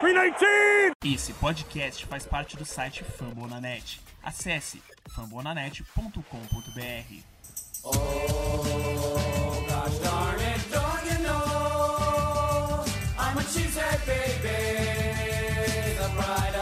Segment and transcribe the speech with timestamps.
[0.00, 0.92] 319!
[1.04, 3.98] Esse podcast faz parte do site Fambonanet.
[4.22, 6.22] Acesse fambonanet.com.br.
[7.84, 12.84] Oh, gosh darn it, don't you know?
[13.18, 16.54] I'm a cheesehead baby, the pride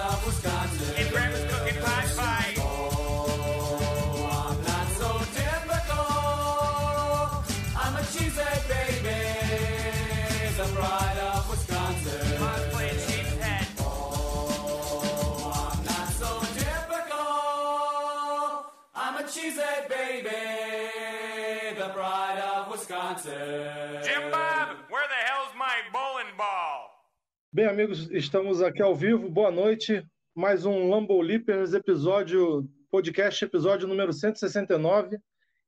[27.56, 29.30] Bem, amigos, estamos aqui ao vivo.
[29.30, 30.06] Boa noite.
[30.34, 35.16] Mais um Lambo Leapers episódio, podcast episódio número 169.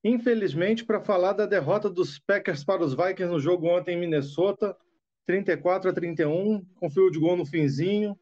[0.04, 4.76] Infelizmente, para falar da derrota dos Packers para os Vikings no jogo ontem em Minnesota,
[5.24, 8.14] 34 a 31, com fio de gol no finzinho,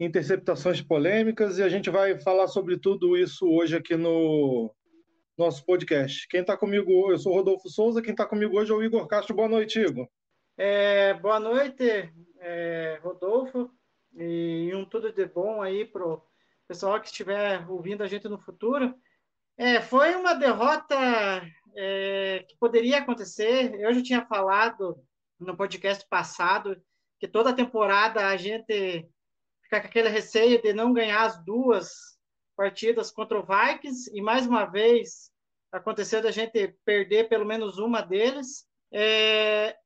[0.00, 4.74] interceptações polêmicas, e a gente vai falar sobre tudo isso hoje aqui no
[5.36, 6.26] nosso podcast.
[6.26, 9.06] Quem está comigo, eu sou o Rodolfo Souza, quem está comigo hoje é o Igor
[9.06, 9.36] Castro.
[9.36, 10.08] Boa noite, Igor.
[10.56, 12.10] É, boa noite,
[12.40, 13.70] é, Rodolfo,
[14.14, 16.22] e um tudo de bom aí pro
[16.66, 18.94] pessoal que estiver ouvindo a gente no futuro.
[19.56, 20.96] É, foi uma derrota
[21.76, 23.74] é, que poderia acontecer.
[23.74, 25.02] Eu já tinha falado
[25.38, 26.80] no podcast passado
[27.18, 29.08] que toda temporada a gente
[29.62, 32.18] fica com aquele receio de não ganhar as duas
[32.56, 35.30] partidas contra o Vikings, e mais uma vez
[35.72, 38.66] aconteceu da gente perder pelo menos uma deles.
[38.92, 39.76] É,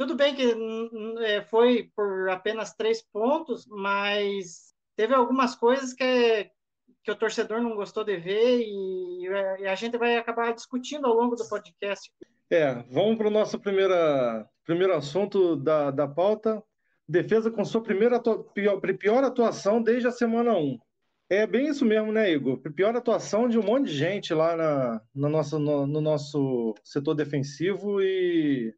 [0.00, 6.50] tudo bem que hum, é, foi por apenas três pontos, mas teve algumas coisas que,
[7.04, 9.26] que o torcedor não gostou de ver e,
[9.60, 12.10] e a gente vai acabar discutindo ao longo do podcast.
[12.48, 16.62] É, vamos para o nosso primeira, primeiro assunto da, da pauta.
[17.06, 20.78] Defesa com sua primeira atua, pior, pior atuação desde a semana 1.
[21.28, 22.58] É bem isso mesmo, né, Igor?
[22.74, 27.14] Pior atuação de um monte de gente lá na, na nossa, no, no nosso setor
[27.14, 28.74] defensivo e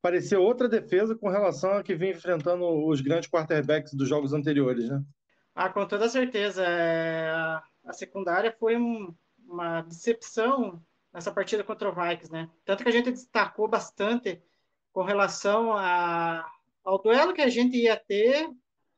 [0.00, 4.88] parecia outra defesa com relação a que vinha enfrentando os grandes quarterbacks dos jogos anteriores,
[4.88, 5.02] né?
[5.54, 6.64] Ah, com toda certeza.
[6.64, 7.30] É,
[7.84, 9.14] a secundária foi um,
[9.46, 12.48] uma decepção nessa partida contra o Vikings, né?
[12.64, 14.42] Tanto que a gente destacou bastante
[14.92, 16.46] com relação a,
[16.84, 18.48] ao duelo que a gente ia ter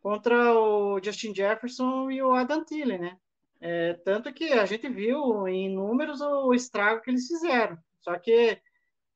[0.01, 3.17] contra o Justin Jefferson e o Adam Thielen, né?
[3.61, 7.79] É, tanto que a gente viu em números o estrago que eles fizeram.
[8.01, 8.61] Só que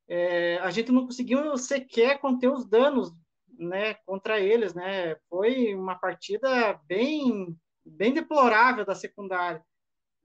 [0.08, 3.12] é, a gente não conseguiu sequer conter os danos
[3.58, 5.16] né, contra eles, né?
[5.28, 9.64] Foi uma partida bem, bem deplorável da secundária.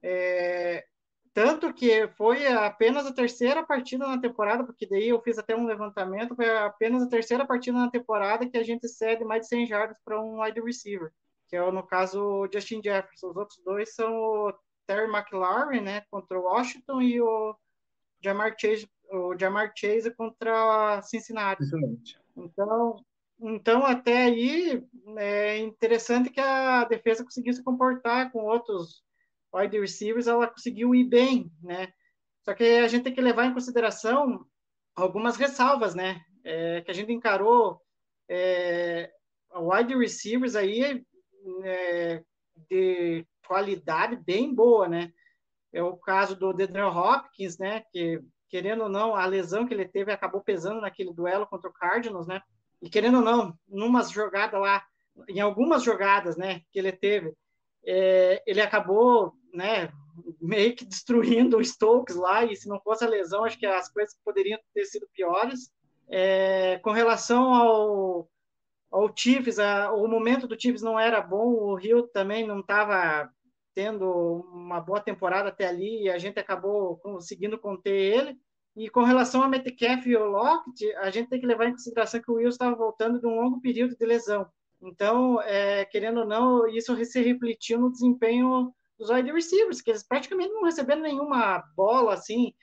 [0.03, 0.86] É,
[1.34, 5.66] tanto que foi apenas a terceira partida na temporada, porque daí eu fiz até um
[5.66, 9.68] levantamento, foi apenas a terceira partida na temporada que a gente cede mais de 100
[9.68, 11.12] jardas para um wide receiver,
[11.48, 13.30] que é no caso o Justin Jefferson.
[13.30, 14.53] Os outros dois são o
[14.86, 17.56] Terry McLaurin, né, contra o Washington, e o
[18.22, 21.64] Jamar Chase, o Jamar Chase contra Cincinnati.
[21.64, 22.20] Excelente.
[22.36, 22.96] Então,
[23.44, 24.84] então, até aí,
[25.18, 29.04] é interessante que a defesa conseguiu se comportar com outros
[29.54, 31.92] wide receivers, ela conseguiu ir bem, né?
[32.44, 34.46] Só que a gente tem que levar em consideração
[34.96, 36.22] algumas ressalvas, né?
[36.44, 37.82] É, que a gente encarou
[38.30, 39.12] é,
[39.56, 41.04] wide receivers aí
[41.64, 42.24] é,
[42.70, 45.12] de qualidade bem boa, né?
[45.74, 47.84] É o caso do Dedran Hopkins, né?
[47.92, 51.73] Que, querendo ou não, a lesão que ele teve acabou pesando naquele duelo contra o
[51.73, 52.41] Cardinals, né?
[52.81, 54.84] E querendo ou não, numas jogadas lá,
[55.29, 57.34] em algumas jogadas, né, que ele teve,
[57.85, 59.91] é, ele acabou, né,
[60.41, 63.89] meio que destruindo o Stokes lá, e se não fosse a lesão, acho que as
[63.89, 65.72] coisas poderiam ter sido piores.
[66.09, 68.29] É, com relação ao,
[68.91, 73.29] ao Chiefs, a, o momento do Chiefs não era bom, o Rio também não estava
[73.74, 74.06] tendo
[74.54, 78.38] uma boa temporada até ali, e a gente acabou conseguindo conter ele.
[78.76, 82.22] E com relação a Metcalf e o Lockett, a gente tem que levar em consideração
[82.22, 84.48] que o Wilson estava voltando de um longo período de lesão.
[84.81, 90.04] Então, é, querendo ou não, isso se refletiu no desempenho dos wide receivers, que eles
[90.04, 92.54] praticamente não receberam nenhuma bola assim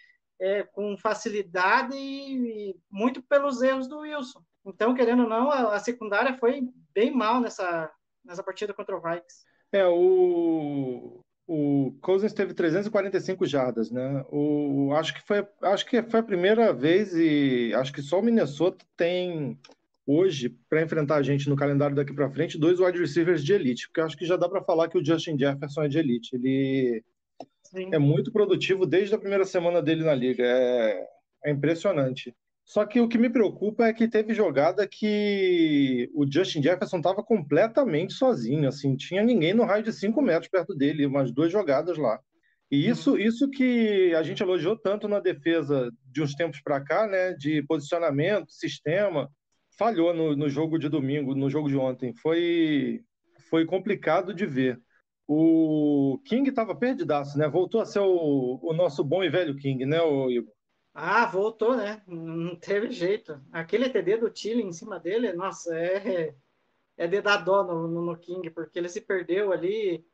[0.41, 4.43] é, com facilidade e, e, muito pelos erros do Wilson.
[4.65, 6.63] Então, querendo ou não, a, a, secundária foi
[6.95, 7.91] bem mal nessa,
[8.25, 9.45] nessa partida contra o Vikings.
[9.73, 14.25] É, o, o Cousins teve 345 jardas, né?
[14.31, 18.23] O, acho, que foi, acho que foi a primeira vez e acho que só o
[18.23, 19.59] Minnesota tem
[20.07, 23.87] hoje, para enfrentar a gente no calendário daqui para frente, dois wide receivers de elite,
[23.89, 26.35] porque acho que já dá para falar que o Justin Jefferson é de elite.
[26.35, 27.05] Ele
[27.65, 27.91] Sim.
[27.93, 30.43] é muito produtivo desde a primeira semana dele na liga.
[30.43, 31.07] É,
[31.45, 32.35] é impressionante.
[32.69, 37.23] Só que o que me preocupa é que teve jogada que o Justin Jefferson estava
[37.25, 41.97] completamente sozinho, assim, tinha ninguém no raio de 5 metros perto dele, umas duas jogadas
[41.97, 42.21] lá.
[42.71, 47.07] E isso, isso que a gente elogiou tanto na defesa de uns tempos para cá,
[47.07, 49.31] né, de posicionamento, sistema,
[49.79, 52.13] falhou no, no jogo de domingo, no jogo de ontem.
[52.17, 53.01] Foi,
[53.49, 54.79] foi complicado de ver.
[55.27, 57.49] O King estava perdidaço, né?
[57.49, 59.97] Voltou a ser o, o nosso bom e velho King, né,
[60.31, 60.58] Igor?
[61.01, 62.03] Ah, voltou, né?
[62.09, 63.41] Não teve jeito.
[63.53, 66.35] Aquele TD do Chile em cima dele, nossa, é,
[66.97, 70.05] é de dar dó no, no, King, porque ele se perdeu ali.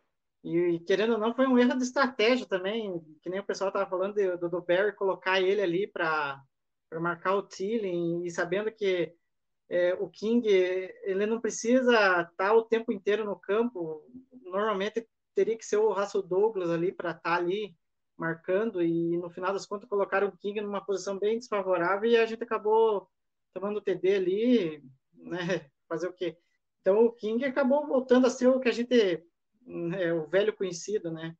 [0.44, 3.88] E, querendo ou não, foi um erro de estratégia também, que nem o pessoal estava
[3.88, 6.44] falando de, do, do Barry colocar ele ali para
[7.00, 9.14] marcar o Tilling, e sabendo que
[9.70, 14.04] é, o King ele não precisa estar o tempo inteiro no campo.
[14.42, 17.74] Normalmente teria que ser o Russell Douglas ali para estar tá ali
[18.16, 22.26] marcando e no final das contas colocaram o King numa posição bem desfavorável e a
[22.26, 23.08] gente acabou
[23.52, 25.66] tomando o TD ali, né?
[25.88, 26.36] Fazer o quê?
[26.80, 29.24] Então o King acabou voltando a ser o que a gente
[29.96, 31.34] é, o velho conhecido, né?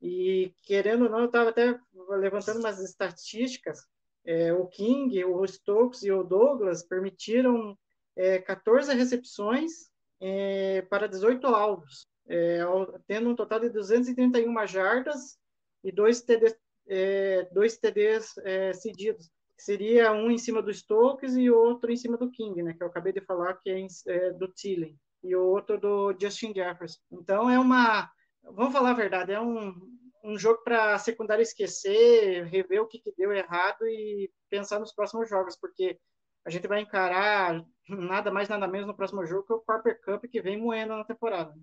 [0.00, 1.78] E querendo ou não, eu estava até
[2.10, 3.80] levantando umas estatísticas.
[4.24, 7.76] É, o King, o Stokes e o Douglas permitiram
[8.14, 9.90] é, 14 recepções
[10.20, 12.60] é, para 18 alvos, é,
[13.06, 15.38] tendo um total de 231 jardas
[15.82, 16.56] e dois TDs,
[16.88, 19.30] é, dois TDs é, cedidos.
[19.58, 22.74] Seria um em cima do Stokes e outro em cima do King, né?
[22.74, 26.52] Que eu acabei de falar que é, é do Thielen e o outro do Justin
[26.54, 27.00] Jefferson.
[27.10, 28.10] Então é uma,
[28.42, 29.74] vamos falar a verdade, é um,
[30.22, 34.92] um jogo para a secundária esquecer, rever o que, que deu errado e pensar nos
[34.92, 35.98] próximos jogos, porque
[36.44, 40.24] a gente vai encarar nada mais nada menos no próximo jogo que o Copper Cup
[40.30, 41.54] que vem moendo na temporada.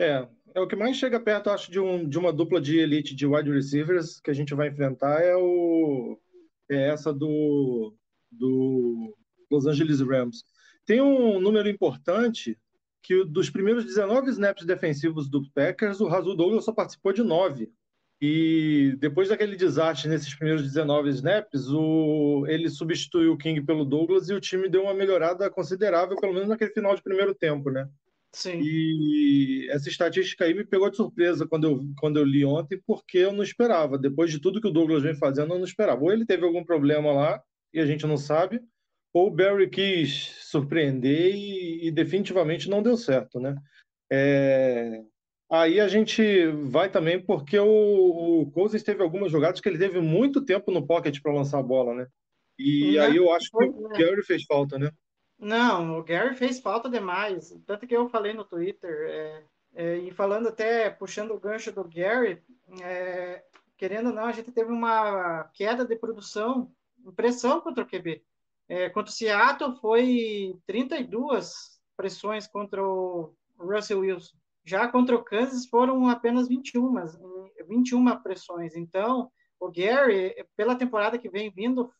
[0.00, 3.14] É, é o que mais chega perto, acho, de, um, de uma dupla de elite
[3.14, 6.18] de wide receivers que a gente vai enfrentar é o
[6.70, 7.94] é essa do,
[8.30, 9.14] do
[9.50, 10.42] Los Angeles Rams.
[10.86, 12.58] Tem um número importante
[13.02, 17.70] que dos primeiros 19 snaps defensivos do Packers, o Razul Douglas só participou de 9.
[18.22, 24.28] E depois daquele desastre nesses primeiros 19 snaps, o, ele substituiu o King pelo Douglas
[24.28, 27.88] e o time deu uma melhorada considerável, pelo menos naquele final de primeiro tempo, né?
[28.32, 28.60] Sim.
[28.62, 33.18] E essa estatística aí me pegou de surpresa quando eu, quando eu li ontem, porque
[33.18, 33.98] eu não esperava.
[33.98, 36.02] Depois de tudo que o Douglas vem fazendo, eu não esperava.
[36.02, 37.42] Ou ele teve algum problema lá
[37.72, 38.60] e a gente não sabe,
[39.12, 43.56] ou o Barry quis surpreender e, e definitivamente não deu certo, né?
[44.10, 45.02] É...
[45.50, 50.00] Aí a gente vai também porque o, o Cousins teve algumas jogadas que ele teve
[50.00, 52.06] muito tempo no pocket para lançar a bola, né?
[52.56, 54.92] E não, aí eu acho que o Gary fez falta, né?
[55.40, 57.50] Não, o Gary fez falta demais.
[57.66, 59.44] Tanto que eu falei no Twitter, é,
[59.74, 62.42] é, e falando até, puxando o gancho do Gary,
[62.82, 63.42] é,
[63.78, 66.70] querendo ou não, a gente teve uma queda de produção,
[67.16, 68.22] pressão contra o QB.
[68.68, 74.36] É, contra o Seattle foi 32 pressões contra o Russell Wilson.
[74.62, 76.94] Já contra o Kansas foram apenas 21,
[77.66, 78.76] 21 pressões.
[78.76, 81.90] Então, o Gary, pela temporada que vem vindo,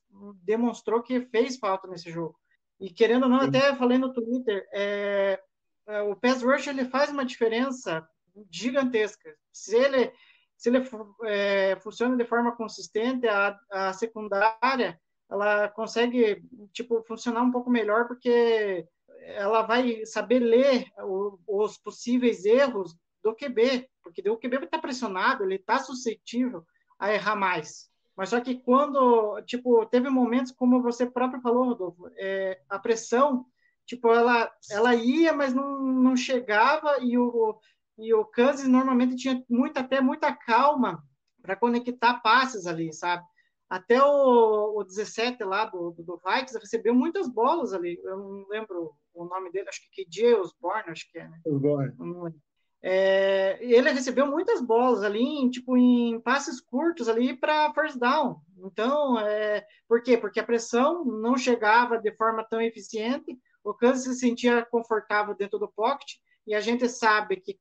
[0.42, 2.39] demonstrou que fez falta nesse jogo.
[2.80, 5.38] E querendo ou não, até falei no Twitter, é,
[5.86, 8.06] é, o pass rush ele faz uma diferença
[8.50, 9.36] gigantesca.
[9.52, 10.12] Se ele
[10.56, 10.86] se ele
[11.24, 15.00] é, funciona de forma consistente, a, a secundária
[15.30, 16.42] ela consegue
[16.72, 18.86] tipo funcionar um pouco melhor porque
[19.22, 25.44] ela vai saber ler o, os possíveis erros do QB, porque o QB está pressionado,
[25.44, 26.64] ele está suscetível
[26.98, 27.90] a errar mais.
[28.16, 33.46] Mas só que quando, tipo, teve momentos, como você próprio falou, Rodolfo, é, a pressão,
[33.86, 37.58] tipo, ela, ela ia, mas não, não chegava, e o,
[37.98, 41.02] e o Kansas normalmente tinha muita, até muita calma
[41.40, 43.24] para conectar passes ali, sabe?
[43.68, 48.48] Até o, o 17 lá do, do, do Vikings recebeu muitas bolas ali, eu não
[48.48, 51.40] lembro o nome dele, acho que KJ Osborne, acho que é, né?
[51.46, 51.94] Osborne.
[51.98, 52.40] Não lembro.
[52.82, 58.40] É, ele recebeu muitas bolas ali, em, tipo, em passes curtos ali para first down.
[58.58, 60.16] Então, é, por quê?
[60.16, 65.58] Porque a pressão não chegava de forma tão eficiente, o Kansas se sentia confortável dentro
[65.58, 66.14] do pocket,
[66.46, 67.58] e a gente sabe que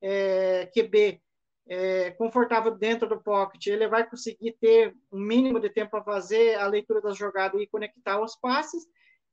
[0.00, 1.20] é, QB
[1.68, 6.56] é, confortável dentro do pocket, ele vai conseguir ter um mínimo de tempo para fazer
[6.56, 8.84] a leitura da jogada e conectar os passes,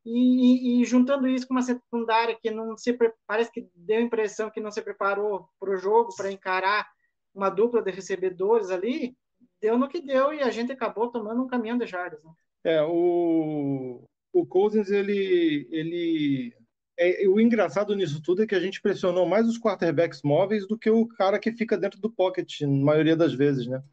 [0.09, 4.49] e, e, juntando isso com uma secundária que não se parece que deu a impressão
[4.49, 6.87] que não se preparou para o jogo para encarar
[7.35, 9.15] uma dupla de recebedores ali,
[9.61, 12.23] deu no que deu e a gente acabou tomando um caminhão de jardas.
[12.23, 12.31] Né?
[12.63, 14.01] É, o,
[14.33, 16.53] o Cousins, ele, ele
[16.97, 20.77] é, o engraçado nisso tudo é que a gente pressionou mais os quarterbacks móveis do
[20.77, 23.83] que o cara que fica dentro do pocket, na maioria das vezes, né?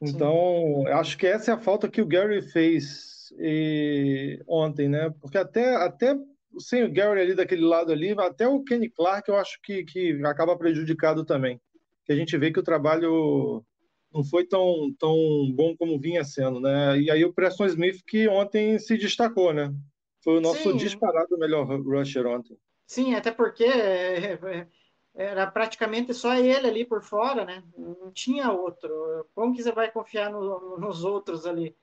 [0.00, 0.88] Então, Sim.
[0.88, 5.10] acho que essa é a falta que o Gary fez e ontem, né?
[5.20, 6.16] Porque até, até
[6.58, 10.20] sem o Gary ali daquele lado ali, até o Kenny Clark eu acho que, que
[10.24, 11.60] acaba prejudicado também.
[12.04, 13.64] Que a gente vê que o trabalho
[14.12, 15.16] não foi tão, tão
[15.54, 16.98] bom como vinha sendo, né?
[17.00, 19.74] E aí o Preston Smith que ontem se destacou, né?
[20.22, 20.76] Foi o nosso Sim.
[20.76, 22.56] disparado melhor rusher ontem.
[22.86, 24.68] Sim, até porque é, é,
[25.14, 27.62] era praticamente só ele ali por fora, né?
[27.76, 29.28] Não tinha outro.
[29.34, 31.76] Como que você vai confiar no- nos outros ali?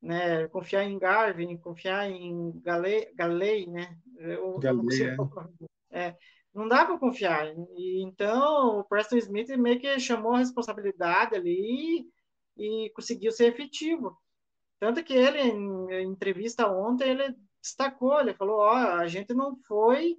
[0.00, 0.46] Né?
[0.48, 3.98] Confiar em Garvin, confiar em Galei, Galei né?
[4.16, 5.16] Eu- Galei,
[5.90, 6.16] é.
[6.54, 7.52] não dá para confiar.
[7.76, 12.06] E então o Preston Smith meio que chamou a responsabilidade ali
[12.56, 14.16] e, e conseguiu ser efetivo.
[14.78, 20.16] Tanto que ele, em, entrevista ontem, ele destacou, ele falou, ó, a gente não foi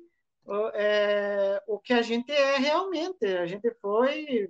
[0.73, 4.49] é, o que a gente é realmente, a gente foi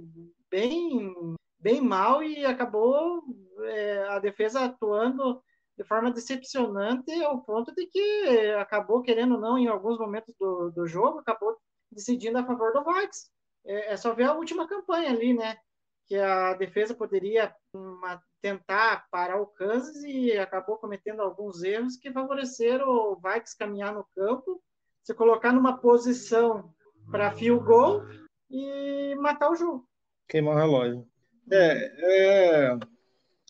[0.50, 1.14] bem,
[1.60, 3.24] bem mal e acabou
[3.66, 5.42] é, a defesa atuando
[5.78, 10.72] de forma decepcionante ao ponto de que acabou, querendo ou não, em alguns momentos do,
[10.72, 11.58] do jogo, acabou
[11.92, 13.32] decidindo a favor do Vikes.
[13.66, 15.58] É, é só ver a última campanha ali, né?
[16.06, 22.12] Que a defesa poderia uma, tentar parar o Kansas e acabou cometendo alguns erros que
[22.12, 24.62] favoreceram o Vikes caminhar no campo,
[25.04, 26.74] se colocar numa posição
[27.10, 28.04] para field goal
[28.50, 29.88] e matar o jogo.
[30.28, 31.08] Queimar o relógio.
[31.52, 32.80] É, é,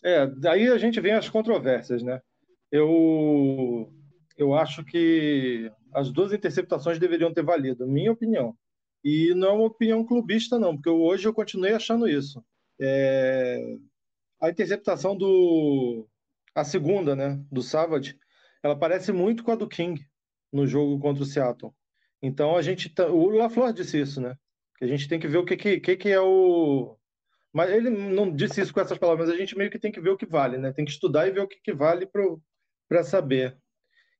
[0.04, 2.20] é, daí a gente vem as controvérsias, né?
[2.70, 3.92] Eu,
[4.36, 8.56] eu acho que as duas interceptações deveriam ter valido, minha opinião.
[9.02, 12.44] E não é uma opinião clubista, não, porque hoje eu continuei achando isso.
[12.80, 13.76] É,
[14.40, 16.06] a interceptação do.
[16.54, 17.42] A segunda, né?
[17.50, 18.18] Do Savage,
[18.62, 20.04] ela parece muito com a do King
[20.52, 21.72] no jogo contra o Seattle.
[22.22, 22.92] Então a gente.
[23.10, 24.34] O LaFleur disse isso, né?
[24.76, 26.96] Que a gente tem que ver o que, que, que é o.
[27.52, 30.00] Mas ele não disse isso com essas palavras, mas a gente meio que tem que
[30.00, 30.72] ver o que vale, né?
[30.72, 32.08] Tem que estudar e ver o que, que vale
[32.88, 33.56] para saber.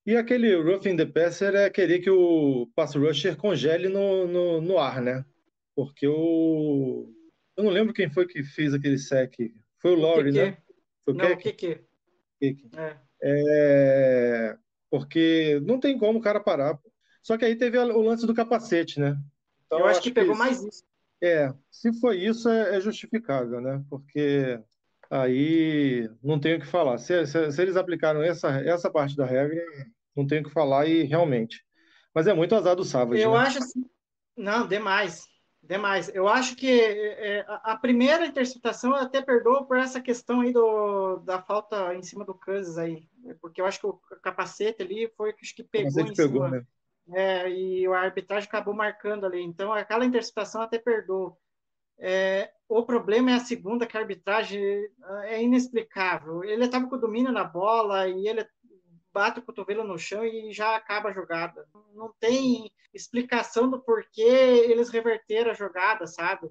[0.04, 4.78] E aquele roughing the passer é querer que o pass rusher congele no, no, no
[4.78, 5.24] ar, né?
[5.74, 7.12] Porque o...
[7.56, 9.34] Eu não lembro quem foi que fez aquele sec.
[9.78, 10.56] Foi o Laurie, que né?
[11.04, 11.80] Foi o Não, que que?
[12.40, 12.70] Keck.
[12.76, 12.96] É.
[13.22, 14.56] É,
[14.90, 16.78] Porque não tem como o cara parar.
[17.22, 19.16] Só que aí teve o lance do capacete, né?
[19.66, 20.82] Então, eu acho que pegou mais isso.
[21.22, 23.84] É, se foi isso, é, é justificável, né?
[23.90, 24.58] Porque
[25.10, 26.98] aí não tem o que falar.
[26.98, 29.60] Se, se- se eles aplicaram essa, essa parte da regra,
[30.16, 31.64] não tem o que falar e realmente.
[32.14, 33.38] Mas é muito azar do Savage, Eu né?
[33.38, 33.84] acho assim.
[34.36, 35.24] Não, demais.
[35.62, 36.08] Demais.
[36.14, 40.52] Eu acho que é, a a primeira interceptação eu até perdoo por essa questão aí
[40.52, 43.06] do, da falta em cima do Kansas aí.
[43.40, 46.50] Porque eu acho que o capacete ali foi que acho que pegou em pegou, cima.
[46.50, 46.64] né?
[47.12, 49.42] É, e a arbitragem acabou marcando ali.
[49.42, 51.38] Então, aquela interceptação até perdoou.
[51.98, 54.62] É, o problema é a segunda, que a arbitragem
[55.02, 56.42] ah, é inexplicável.
[56.44, 58.46] Ele estava com o domínio na bola e ele
[59.12, 61.66] bate o cotovelo no chão e já acaba a jogada.
[61.94, 66.48] Não tem explicação do porquê eles reverteram a jogada, sabe?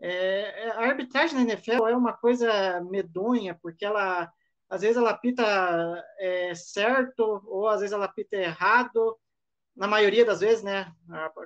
[0.00, 4.30] É, a arbitragem na NFL é uma coisa medonha, porque ela
[4.68, 5.44] às vezes ela pita
[6.18, 9.18] é, certo ou às vezes ela pita errado
[9.74, 10.92] na maioria das vezes, né,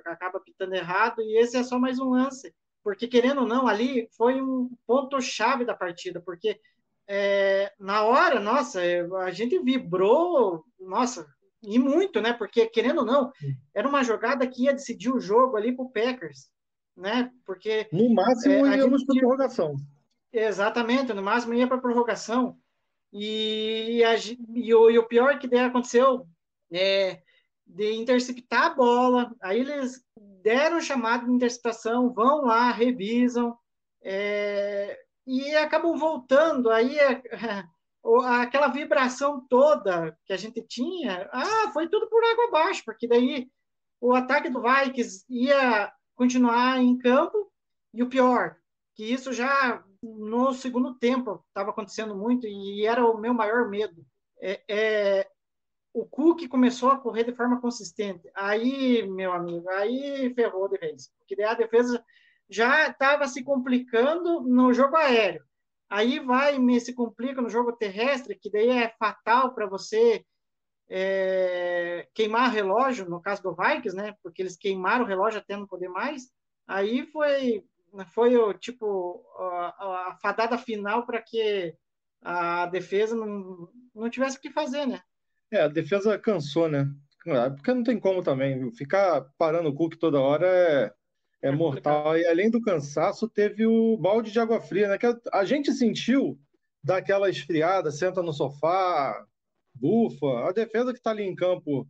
[0.05, 2.53] acaba pitando errado, e esse é só mais um lance,
[2.83, 6.59] porque querendo ou não, ali foi um ponto-chave da partida, porque
[7.07, 8.81] é, na hora, nossa,
[9.25, 11.25] a gente vibrou, nossa,
[11.63, 13.31] e muito, né, porque querendo ou não,
[13.73, 16.49] era uma jogada que ia decidir o jogo ali pro Packers,
[16.95, 19.75] né, porque No máximo, É, a íamos para prorrogação.
[20.33, 22.57] Exatamente, no máximo ia para prorrogação.
[23.13, 24.15] E, a
[24.53, 26.27] e, o, e o pior que daí aconteceu
[26.71, 27.21] é
[27.67, 29.35] de interceptar a bola.
[29.41, 30.03] Aí eles
[30.41, 33.57] deram chamado de interceptação, vão lá, revisam,
[34.01, 36.69] é, e acabam voltando.
[36.69, 37.21] Aí é,
[38.41, 43.49] aquela vibração toda que a gente tinha, ah, foi tudo por água abaixo, porque daí
[43.99, 47.51] o ataque do Vikings ia continuar em campo,
[47.93, 48.57] e o pior,
[48.95, 54.05] que isso já no segundo tempo estava acontecendo muito e era o meu maior medo.
[54.39, 55.29] É, é,
[55.93, 58.29] o Cook começou a correr de forma consistente.
[58.35, 61.11] Aí, meu amigo, aí ferrou de vez.
[61.17, 62.03] Porque a defesa
[62.49, 65.43] já estava se complicando no jogo aéreo.
[65.89, 70.23] Aí vai me se complica no jogo terrestre, que daí é fatal para você
[70.89, 74.13] é, queimar relógio, no caso do Vikings, né?
[74.21, 76.29] Porque eles queimaram o relógio até não poder mais.
[76.67, 77.63] Aí foi
[78.13, 81.73] foi o tipo a, a fadada final para que
[82.21, 85.01] a defesa não, não tivesse o que fazer, né?
[85.51, 86.89] É, a defesa cansou, né?
[87.27, 88.57] Ah, Porque não tem como também.
[88.59, 88.71] viu?
[88.71, 90.93] Ficar parando o Cook toda hora é,
[91.41, 92.17] é É mortal.
[92.17, 94.97] E além do cansaço, teve o balde de água fria, né?
[94.97, 96.39] Que a, a gente sentiu
[96.83, 99.25] daquela esfriada, senta no sofá,
[99.73, 100.47] bufa.
[100.47, 101.87] A defesa que está ali em campo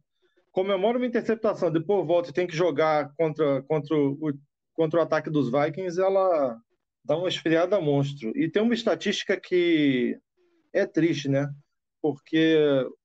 [0.51, 4.33] comemora uma interceptação, depois volta e tem que jogar contra, contra, o,
[4.73, 6.57] contra o ataque dos Vikings, ela
[7.05, 8.35] dá uma esfriada monstro.
[8.35, 10.17] E tem uma estatística que
[10.73, 11.47] é triste, né?
[12.01, 12.57] Porque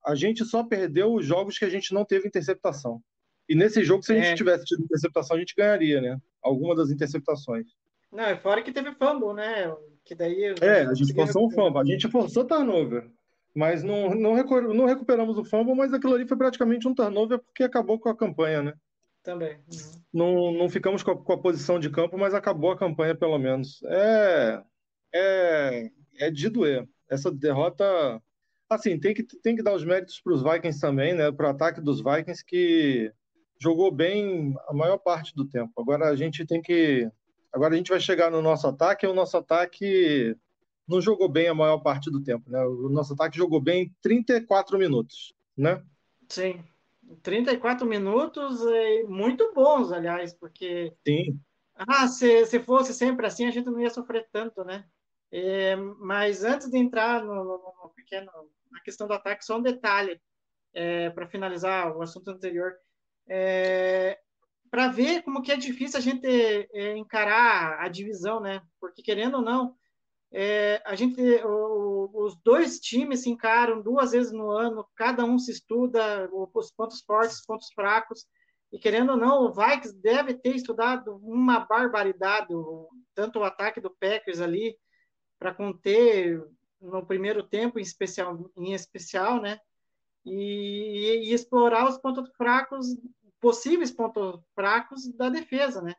[0.04, 3.00] a gente só perdeu os jogos que a gente não teve interceptação.
[3.48, 4.34] E nesse jogo, se a gente É.
[4.34, 6.18] tivesse tido interceptação, a gente ganharia, né?
[6.42, 7.66] Alguma das interceptações.
[8.10, 9.74] Não, e fora que teve fumble, né?
[10.04, 11.72] Que daí É, a gente forçou um recuperar.
[11.72, 11.80] fumble.
[11.80, 13.10] A gente forçou turnover.
[13.54, 17.38] Mas não, não, recu- não recuperamos o fumble, mas aquilo ali foi praticamente um turnover
[17.38, 18.74] porque acabou com a campanha, né?
[19.22, 19.56] Também.
[19.56, 20.02] Uhum.
[20.12, 23.38] Não, não ficamos com a, com a posição de campo, mas acabou a campanha pelo
[23.38, 23.80] menos.
[23.84, 24.62] É,
[25.14, 26.88] é, é de doer.
[27.10, 27.84] Essa derrota,
[28.72, 31.30] assim, tem que, tem que dar os méritos para os Vikings também, né?
[31.32, 33.12] Para o ataque dos Vikings que
[33.58, 35.72] jogou bem a maior parte do tempo.
[35.80, 37.08] Agora a gente tem que,
[37.52, 40.36] agora a gente vai chegar no nosso ataque e o nosso ataque
[40.86, 42.60] não jogou bem a maior parte do tempo, né?
[42.64, 45.82] O nosso ataque jogou bem 34 minutos, né?
[46.28, 46.62] Sim.
[47.22, 51.38] 34 minutos, é, muito bons, aliás, porque Sim,
[51.74, 54.84] ah, se, se fosse sempre assim, a gente não ia sofrer tanto, né?
[55.30, 58.30] É, mas antes de entrar no, no- no pequeno,
[58.72, 60.20] na questão do ataque, só um detalhe
[61.14, 62.74] para finalizar o assunto anterior.
[64.70, 68.62] para ver como que é difícil a gente é, encarar a divisão, né?
[68.80, 69.76] Porque querendo ou não,
[70.32, 75.38] é, a gente, o- os dois times se encaram duas vezes no ano, cada um
[75.38, 78.24] se estuda os pontos fortes, os pontos fracos,
[78.72, 82.54] e querendo ou não, o Vikings deve ter estudado uma barbaridade,
[83.14, 84.76] tanto o ataque do Packers ali,
[85.38, 86.42] para conter
[86.82, 89.58] no primeiro tempo em especial, em especial né?
[90.24, 92.86] E, e explorar os pontos fracos,
[93.40, 95.94] possíveis pontos fracos da defesa, né?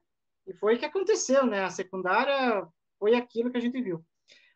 [0.47, 1.63] E foi o que aconteceu, né?
[1.63, 2.65] A secundária
[2.99, 4.03] foi aquilo que a gente viu.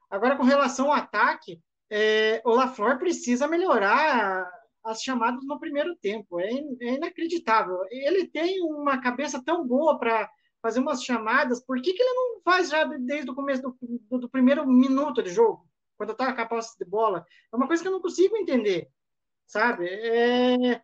[0.10, 4.50] Agora, com relação ao ataque, é, o LaFleur precisa melhorar
[4.84, 6.40] as chamadas no primeiro tempo.
[6.40, 7.78] É, in- é inacreditável.
[7.90, 10.30] Ele tem uma cabeça tão boa para
[10.62, 13.78] fazer umas chamadas, por que, que ele não faz já de- desde o começo do,
[13.82, 15.67] do- do primeiro minuto de jogo,
[15.98, 17.26] quando com a posse de bola?
[17.52, 18.90] É uma coisa que eu não consigo entender,
[19.46, 19.88] sabe?
[19.88, 20.82] É,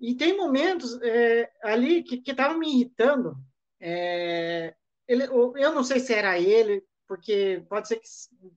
[0.00, 3.36] e tem momentos é, ali que estavam me irritando.
[3.80, 4.74] É,
[5.06, 8.08] ele, eu não sei se era ele, porque pode ser que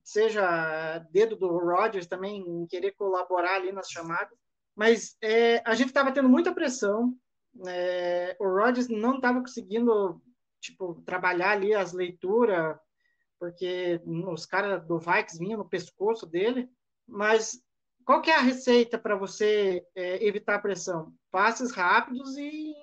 [0.02, 4.36] seja dedo do Rodgers também em querer colaborar ali nas chamadas,
[4.74, 7.14] mas é, a gente estava tendo muita pressão,
[7.66, 10.22] é, o Rodgers não estava conseguindo
[10.60, 12.76] tipo trabalhar ali as leituras,
[13.38, 16.68] porque os caras do Vikings vinham no pescoço dele,
[17.06, 17.60] mas
[18.04, 21.12] qual que é a receita para você é, evitar a pressão?
[21.30, 22.74] Passes rápidos e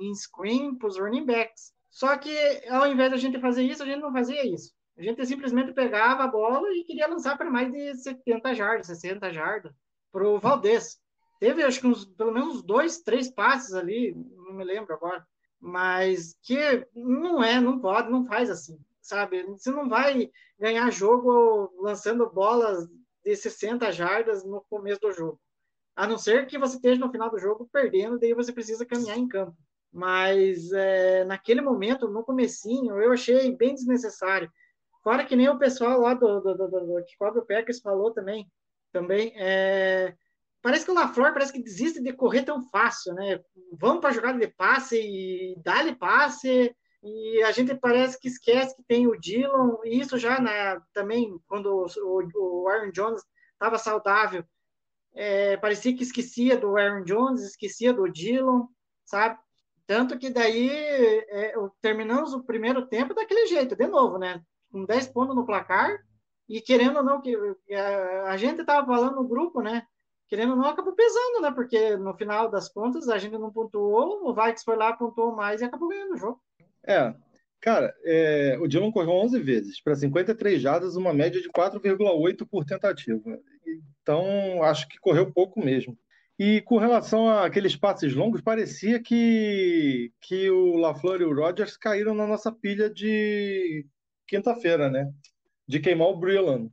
[0.00, 1.74] em screen para os running backs.
[1.90, 2.34] Só que
[2.68, 4.72] ao invés da gente fazer isso, a gente não fazia isso.
[4.98, 9.30] A gente simplesmente pegava a bola e queria lançar para mais de 70 jardas, 60
[9.30, 9.72] jardas,
[10.10, 10.98] para o Valdez.
[11.38, 15.26] Teve, acho que uns, pelo menos dois, três passes ali, não me lembro agora,
[15.60, 19.42] mas que não é, não pode, não faz assim, sabe?
[19.44, 22.86] Você não vai ganhar jogo lançando bolas
[23.24, 25.40] de 60 jardas no começo do jogo.
[25.94, 29.16] A não ser que você esteja no final do jogo perdendo, daí você precisa caminhar
[29.16, 29.56] em campo.
[29.92, 34.50] Mas é, naquele momento, no comecinho, eu achei bem desnecessário.
[35.02, 38.12] Fora que nem o pessoal lá do, do, do, do que cobre o Packers falou
[38.12, 38.50] também.
[38.92, 40.14] também é,
[40.60, 43.40] parece que o LaFleur parece que desiste de correr tão fácil, né?
[43.72, 46.76] Vamos para a jogada de passe e dá-lhe passe.
[47.02, 51.38] E a gente parece que esquece que tem o Dillon, e isso já na, também,
[51.46, 54.44] quando o, o, Aaron Jones estava saudável,
[55.14, 58.66] é, parecia que esquecia do Aaron Jones, esquecia do Dillon,
[59.04, 59.38] sabe?
[59.86, 64.42] Tanto que daí é, terminamos o primeiro tempo daquele jeito, de novo, né?
[64.70, 65.96] Com 10 pontos no placar,
[66.48, 67.36] e querendo ou não, que
[67.72, 69.86] a, a gente estava falando no grupo, né?
[70.28, 71.50] Querendo ou não, acabou pesando, né?
[71.52, 75.60] Porque no final das contas a gente não pontuou, o Vikes foi lá, pontuou mais
[75.60, 76.40] e acabou ganhando o jogo.
[76.86, 77.14] É,
[77.60, 82.64] cara, é, o Dillon correu 11 vezes para 53 jardas, uma média de 4,8 por
[82.64, 83.38] tentativa.
[84.02, 85.98] Então, acho que correu pouco mesmo.
[86.38, 92.14] E com relação àqueles passes longos, parecia que, que o LaFleur e o Rodgers caíram
[92.14, 93.86] na nossa pilha de
[94.28, 95.10] quinta-feira, né?
[95.66, 96.70] De queimar o Brillan.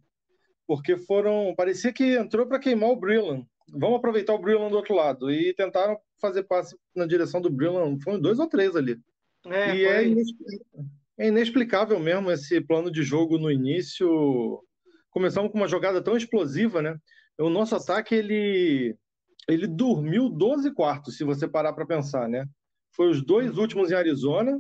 [0.68, 1.54] Porque foram.
[1.56, 3.46] Parecia que entrou para queimar o Brillan.
[3.70, 5.32] Vamos aproveitar o Brillan do outro lado.
[5.32, 7.98] E tentaram fazer passe na direção do Brillan.
[8.02, 9.00] Foram dois ou três ali.
[9.46, 10.86] É, e é, inexplicável,
[11.18, 14.64] é inexplicável mesmo esse plano de jogo no início.
[15.10, 16.98] Começamos com uma jogada tão explosiva, né?
[17.38, 18.96] O nosso ataque, ele,
[19.48, 22.48] ele dormiu 12 quartos, se você parar para pensar, né?
[22.96, 24.60] Foi os dois últimos em Arizona,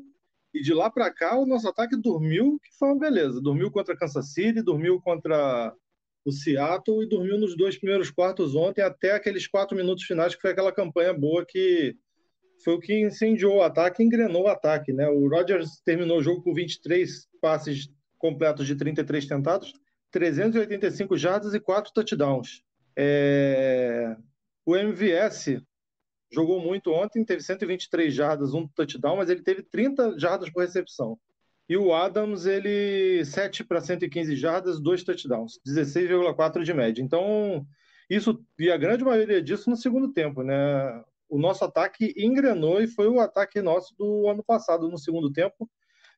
[0.53, 3.41] e de lá para cá o nosso ataque dormiu, que foi uma beleza.
[3.41, 5.73] Dormiu contra Kansas City, dormiu contra
[6.25, 10.41] o Seattle e dormiu nos dois primeiros quartos ontem, até aqueles quatro minutos finais, que
[10.41, 11.95] foi aquela campanha boa que
[12.63, 14.93] foi o que incendiou o ataque engrenou o ataque.
[14.93, 15.07] Né?
[15.07, 19.73] O Rodgers terminou o jogo com 23 passes completos de 33 tentados,
[20.11, 22.63] 385 jardas e 4 touchdowns.
[22.95, 24.15] É...
[24.65, 25.61] O MVS
[26.31, 31.17] jogou muito ontem, teve 123 jardas, um touchdown, mas ele teve 30 jardas por recepção.
[31.67, 37.01] E o Adams, ele 7 para 115 jardas, dois touchdowns, 16,4 de média.
[37.01, 37.65] Então,
[38.09, 41.03] isso, e a grande maioria disso no segundo tempo, né?
[41.33, 45.67] O nosso ataque engrenou e foi o ataque nosso do ano passado, no segundo tempo,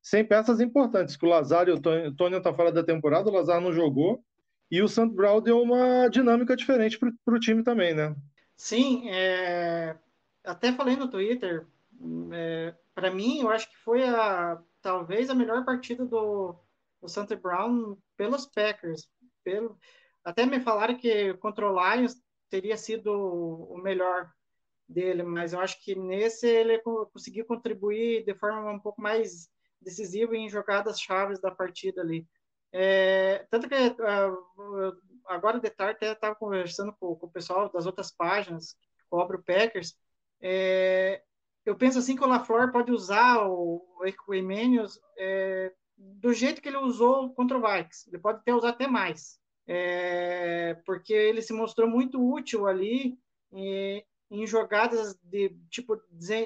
[0.01, 3.61] sem peças importantes, que o Lazar e o Tony estão fora da temporada, o Lazar
[3.61, 4.21] não jogou,
[4.69, 8.13] e o Santo Brown deu uma dinâmica diferente para o time também, né?
[8.57, 9.95] Sim, é...
[10.43, 11.65] até falei no Twitter,
[12.33, 12.75] é...
[12.93, 16.57] para mim, eu acho que foi a talvez a melhor partida do,
[17.01, 19.09] do Santa Brown pelos Packers.
[19.45, 19.79] Pelo,
[20.25, 24.29] até me falaram que contra o Lions teria sido o melhor
[24.87, 29.49] dele, mas eu acho que nesse ele conseguiu contribuir de forma um pouco mais
[29.81, 32.27] decisiva em jogadas chaves da partida ali.
[32.71, 37.85] É, tanto que uh, agora de tarde até estava conversando com, com, o pessoal das
[37.85, 39.95] outras páginas que cobre o Packers.
[40.41, 41.21] É,
[41.65, 46.77] eu penso assim que o LaFleur pode usar o Equimenius é, do jeito que ele
[46.77, 48.09] usou contra o Vikings.
[48.09, 49.39] Ele pode até usar até mais.
[49.67, 53.17] É, porque ele se mostrou muito útil ali
[53.51, 55.97] em, em jogadas de tipo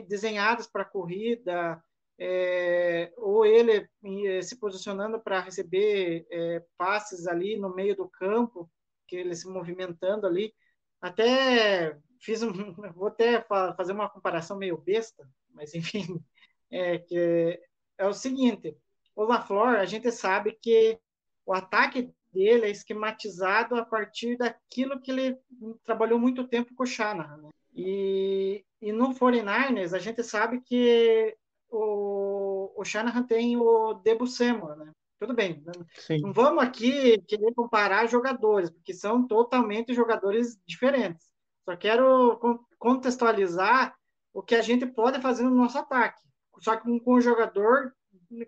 [0.07, 1.81] desenhadas para corrida,
[2.19, 3.87] é, ou ele
[4.27, 8.69] é, se posicionando para receber é, passes ali no meio do campo,
[9.07, 10.53] que ele se movimentando ali.
[11.01, 12.51] Até fiz um,
[12.93, 13.41] vou até
[13.77, 16.21] fazer uma comparação meio besta, mas enfim,
[16.69, 17.59] é que
[17.97, 18.77] é o seguinte,
[19.15, 20.99] o LaFleur, a gente sabe que
[21.45, 25.37] o ataque dele é esquematizado a partir daquilo que ele
[25.83, 27.37] trabalhou muito tempo com o Shanahan.
[27.37, 27.49] Né?
[27.79, 31.35] E, e no 49ers, a gente sabe que
[31.69, 34.91] o, o Shanahan tem o Debo Samuel, né?
[35.17, 35.71] Tudo bem, né?
[35.97, 36.21] Sim.
[36.21, 41.27] não vamos aqui querer comparar jogadores, porque são totalmente jogadores diferentes.
[41.63, 43.95] Só quero contextualizar
[44.33, 46.21] o que a gente pode fazer no nosso ataque,
[46.59, 47.93] só que com, com um jogador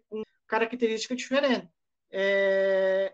[0.10, 1.70] com característica diferente.
[2.10, 3.14] É,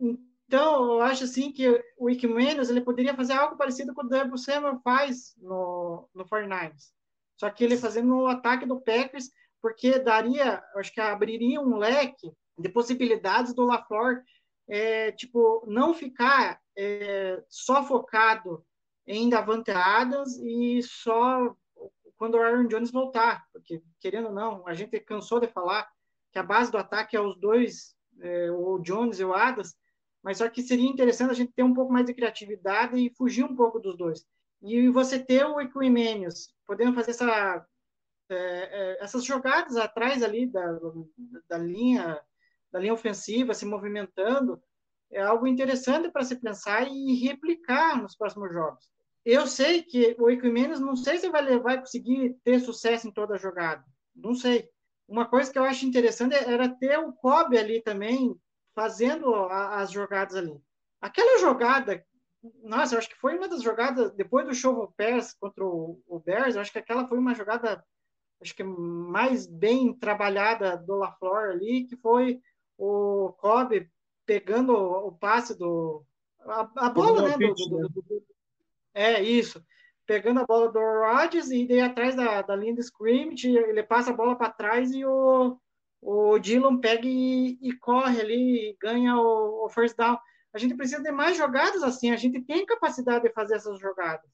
[0.00, 1.66] então, eu acho assim que
[2.08, 6.92] o Ickmenos, ele poderia fazer algo parecido com o Debo Samuel faz no, no 49ers.
[7.36, 12.32] Só que ele fazendo o ataque do Packers, porque daria, acho que abriria um leque
[12.58, 14.22] de possibilidades do LaFleur,
[14.68, 18.64] é, tipo, não ficar é, só focado
[19.06, 21.56] em Davante Adams e só
[22.16, 25.88] quando o Aaron Jones voltar, porque, querendo ou não, a gente cansou de falar
[26.32, 29.76] que a base do ataque é os dois, é, o Jones e o Adams,
[30.22, 33.44] mas só que seria interessante a gente ter um pouco mais de criatividade e fugir
[33.44, 34.26] um pouco dos dois.
[34.62, 37.66] E você ter o Equimenius podendo fazer essa,
[38.30, 40.78] é, é, essas jogadas atrás ali da,
[41.48, 42.20] da linha
[42.70, 44.62] da linha ofensiva, se movimentando,
[45.10, 48.84] é algo interessante para se pensar e replicar nos próximos jogos
[49.30, 53.34] eu sei que o Equimenes, não sei se vai, vai conseguir ter sucesso em toda
[53.34, 53.84] a jogada.
[54.14, 54.70] Não sei.
[55.06, 58.34] Uma coisa que eu acho interessante era ter o Kobe ali também,
[58.78, 60.56] fazendo a, as jogadas ali.
[61.00, 62.06] Aquela jogada,
[62.62, 66.20] nossa, eu acho que foi uma das jogadas, depois do show Bears contra o, o
[66.20, 67.84] Bears, eu acho que aquela foi uma jogada,
[68.40, 72.40] acho que mais bem trabalhada do LaFleur ali, que foi
[72.78, 73.90] o Kobe
[74.24, 76.04] pegando o, o passe do.
[76.38, 77.36] A, a bola, né?
[77.36, 78.26] Do, do, do,
[78.94, 79.60] é, isso.
[80.06, 84.10] Pegando a bola do Rodgers e daí atrás da, da linha de scrimmage, ele passa
[84.10, 85.58] a bola para trás e o,
[86.00, 90.18] o Dillon pega e, e corre ali e ganha o, o, first down.
[90.52, 94.28] A gente precisa de mais jogadas assim, a gente tem capacidade de fazer essas jogadas.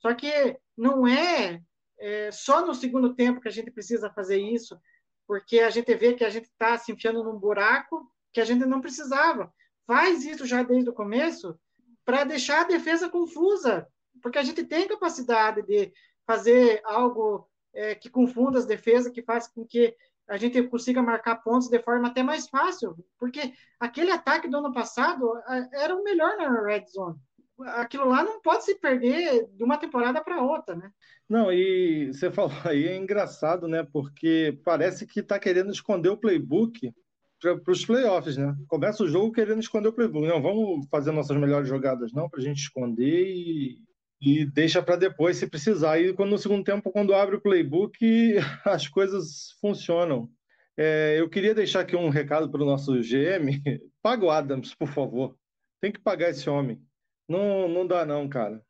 [0.00, 1.62] Só que não é,
[1.98, 4.78] é só no segundo tempo que a gente precisa fazer isso,
[5.26, 8.64] porque a gente vê que a gente está se enfiando num buraco que a gente
[8.64, 9.52] não precisava.
[9.86, 11.58] Faz isso já desde o começo
[12.04, 13.86] para deixar a defesa confusa,
[14.20, 15.92] porque a gente tem capacidade de
[16.26, 19.94] fazer algo é, que confunda as defesas, que faz com que
[20.28, 24.72] a gente consiga marcar pontos de forma até mais fácil, porque aquele ataque do ano
[24.72, 25.32] passado
[25.72, 27.18] era o melhor na red zone.
[27.60, 30.90] Aquilo lá não pode se perder de uma temporada para outra, né?
[31.28, 33.86] Não, e você falou aí é engraçado, né?
[33.92, 36.92] Porque parece que está querendo esconder o playbook
[37.40, 38.56] para os playoffs, né?
[38.68, 40.26] Começa o jogo querendo esconder o playbook.
[40.26, 43.78] Não, vamos fazer nossas melhores jogadas, não, para a gente esconder e
[44.22, 45.98] e deixa para depois se precisar.
[45.98, 47.98] E quando, no segundo tempo, quando abre o playbook,
[48.64, 50.30] as coisas funcionam.
[50.78, 53.60] É, eu queria deixar aqui um recado para o nosso GM.
[54.00, 55.36] Paga o Adams, por favor.
[55.80, 56.80] Tem que pagar esse homem.
[57.28, 58.62] Não, não dá, não, cara.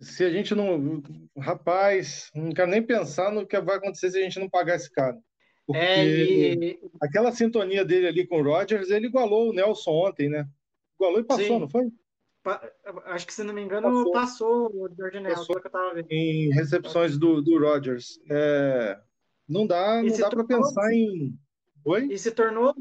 [0.00, 1.02] Se a gente não.
[1.36, 4.90] Rapaz, não quero nem pensar no que vai acontecer se a gente não pagar esse
[4.90, 5.18] cara.
[5.66, 6.04] Porque É,
[6.54, 10.46] e aquela sintonia dele ali com o Rodgers, ele igualou o Nelson ontem, né?
[10.96, 11.58] Igualou e passou, Sim.
[11.58, 11.90] não foi?
[13.06, 15.60] Acho que, se não me engano, passou, o George Nelson, Passou.
[15.60, 16.06] que eu tava vendo.
[16.10, 18.18] Em recepções do, do Rodgers.
[18.30, 18.98] É,
[19.48, 21.38] não dá, E não dá para pensar em.
[21.84, 22.08] Oi?
[22.10, 22.74] E se tornou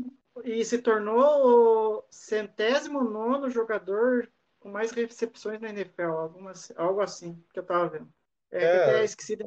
[0.44, 7.44] e se tornou o centésimo nono jogador com mais recepções na NFL, algumas, algo assim
[7.52, 8.10] que eu tava vendo.
[8.52, 8.84] É, É.
[8.84, 9.44] até esqueci de...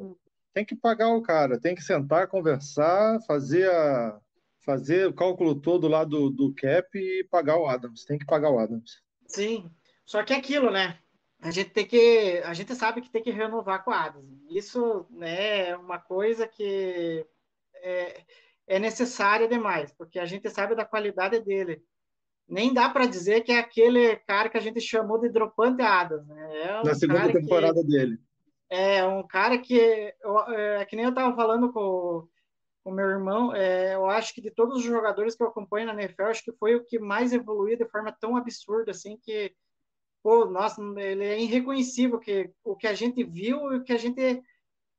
[0.53, 4.19] tem que pagar o cara, tem que sentar, conversar, fazer a
[4.65, 8.03] fazer o cálculo todo lá do, do cap e pagar o Adams.
[8.03, 8.99] Tem que pagar o Adams.
[9.27, 9.69] Sim.
[10.05, 10.99] Só que é aquilo, né?
[11.41, 14.29] A gente tem que, a gente sabe que tem que renovar com a Adams.
[14.49, 17.25] Isso né, é uma coisa que
[17.75, 18.21] é,
[18.67, 21.83] é necessária demais, porque a gente sabe da qualidade dele.
[22.47, 26.27] Nem dá para dizer que é aquele cara que a gente chamou de dropante Adams,
[26.27, 26.61] né?
[26.67, 28.19] É um Na segunda cara que- temporada dele.
[28.69, 32.27] É um cara que, eu- é, que nem eu estava falando com
[32.83, 35.93] o meu irmão, é, eu acho que de todos os jogadores que eu acompanho na
[35.93, 39.53] NFL, acho que foi o que mais evoluiu de forma tão absurda, assim, que,
[40.25, 43.97] pô, nossa, ele é irreconhecível que, o que a gente viu e o que a
[43.97, 44.41] gente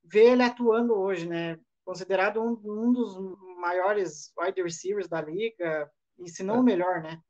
[0.04, 1.58] vê ele atuando hoje, né?
[1.84, 3.18] Considerado um, um dos
[3.58, 7.20] maiores wide receivers da liga, e se não o melhor, né?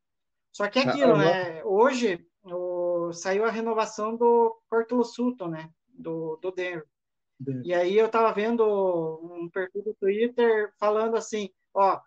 [0.53, 1.65] Só que é Ah, aquilo, né?
[1.65, 5.71] Hoje o- saiu a renovação do Cortland Sutton, né?
[5.89, 6.85] Do, do Denver.
[7.65, 8.63] E aí eu tava vendo
[9.23, 11.99] um perfil do Twitter falando assim, ó,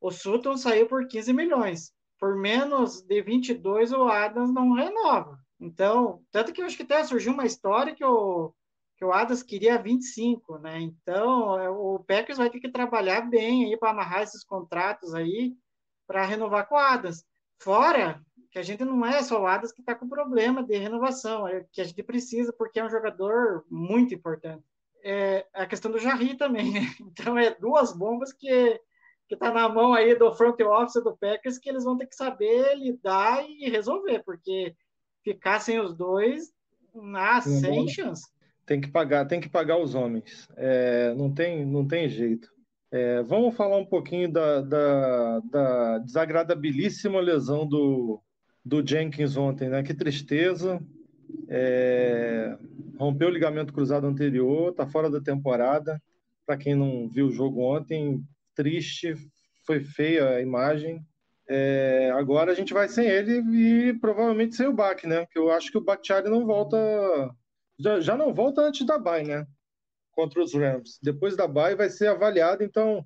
[0.00, 1.92] o Sutton saiu por 15 milhões.
[2.18, 5.38] Por menos de 22 o Adams não renova.
[5.60, 8.52] Então, tanto que eu acho que até surgiu uma história que o
[8.96, 10.80] que o Adams queria 25, né?
[10.80, 15.54] Então, é, o Packers vai ter que trabalhar bem aí para amarrar esses contratos aí
[16.06, 17.24] para renovar com o Adams.
[17.58, 21.46] Fora que a gente não é só o Adams que está com problema de renovação,
[21.46, 24.64] é que a gente precisa porque é um jogador muito importante.
[25.04, 26.80] É a questão do Jarry também, né?
[27.00, 28.80] Então é duas bombas que
[29.28, 32.14] que tá na mão aí do front office do Packers que eles vão ter que
[32.14, 34.74] saber lidar e resolver, porque
[35.24, 36.52] ficar sem os dois,
[36.94, 38.30] ah, Não sem chance.
[38.64, 40.48] Tem que pagar, tem que pagar os homens.
[40.56, 42.50] É, não tem, não tem jeito.
[42.90, 48.20] É, vamos falar um pouquinho da, da, da desagradabilíssima lesão do,
[48.64, 49.82] do Jenkins ontem, né?
[49.82, 50.80] Que tristeza.
[51.48, 52.56] É,
[52.98, 56.00] rompeu o ligamento cruzado anterior, tá fora da temporada.
[56.44, 58.24] Para quem não viu o jogo ontem,
[58.56, 59.14] triste,
[59.64, 61.06] foi feia a imagem.
[61.48, 65.24] É, agora a gente vai sem ele e provavelmente sem o Bach, né?
[65.24, 66.76] Porque eu acho que o Bakhtiari não volta
[67.78, 69.46] já, já não volta antes da bye, né?
[70.12, 70.98] Contra os Rams.
[71.02, 73.04] Depois da bye vai ser avaliado, então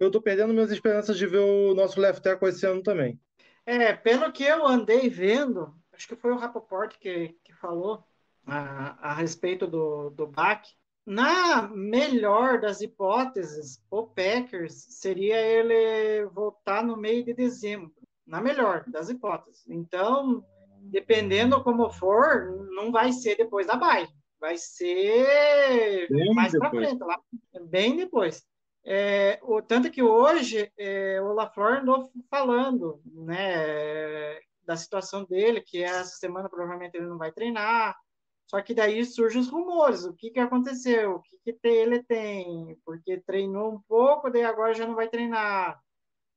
[0.00, 3.20] eu tô perdendo minhas esperanças de ver o nosso left tackle esse ano também.
[3.64, 8.04] É, pelo que eu andei vendo, acho que foi o Rapoport que, que falou
[8.46, 10.62] a, a respeito do, do Bach.
[11.06, 17.94] Na melhor das hipóteses, o Packers seria ele voltar no meio de dezembro.
[18.26, 19.64] Na melhor das hipóteses.
[19.68, 20.44] Então,
[20.90, 24.08] dependendo como for, não vai ser depois da bye.
[24.40, 26.88] Vai ser Bem mais para depois.
[26.88, 27.20] frente, lá,
[27.66, 28.44] bem depois.
[28.84, 35.82] É, o, tanto que hoje é, o LaFleur andou falando né, da situação dele, que
[35.82, 37.96] essa semana provavelmente ele não vai treinar.
[38.46, 42.78] Só que daí surgem os rumores, o que, que aconteceu, o que, que ele tem,
[42.84, 45.80] porque treinou um pouco, daí agora já não vai treinar,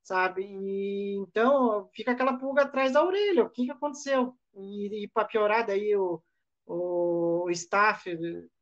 [0.04, 0.44] sabe?
[0.44, 4.36] E, então fica aquela pulga atrás da orelha, o que, que aconteceu?
[4.56, 6.20] E, e para piorar, daí o,
[6.66, 8.10] o staff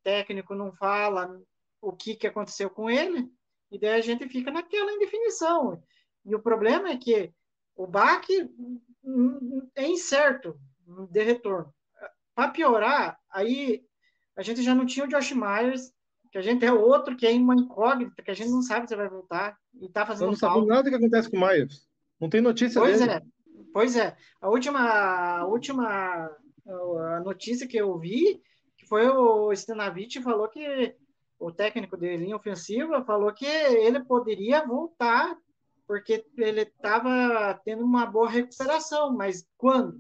[0.04, 1.40] técnico não fala
[1.82, 3.30] o que, que aconteceu com ele,
[3.72, 5.82] e daí a gente fica naquela indefinição.
[6.26, 7.34] E o problema é que
[7.78, 8.50] o baque
[9.04, 10.60] hum, é incerto
[11.10, 11.74] de retorno.
[12.38, 13.82] Para piorar, aí
[14.38, 15.92] a gente já não tinha o Josh Myers,
[16.32, 18.96] que a gente é outro que é uma incógnita, que a gente não sabe se
[18.96, 20.76] vai voltar, e tá fazendo não sabemos falta.
[20.76, 21.88] nada que acontece com o Myers.
[22.22, 23.12] Não tem notícia Pois dele.
[23.12, 23.22] é,
[23.74, 24.16] pois é.
[24.40, 26.30] A última, a última
[27.16, 28.40] a notícia que eu vi,
[28.78, 30.96] que foi o Stanavich falou que
[31.40, 35.36] o técnico de linha ofensiva falou que ele poderia voltar
[35.88, 39.98] porque ele estava tendo uma boa recuperação, mas quando?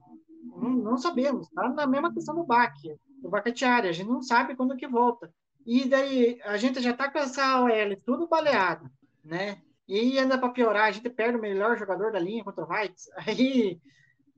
[0.62, 1.48] Não, não sabemos.
[1.48, 5.34] Está na mesma questão do baque, do Bacatiari, a gente não sabe quando que volta.
[5.65, 8.89] E daí a gente já está com essa OL tudo baleada,
[9.24, 9.62] né?
[9.88, 13.10] E ainda para piorar, a gente perde o melhor jogador da linha contra o Heights.
[13.26, 13.80] Aí,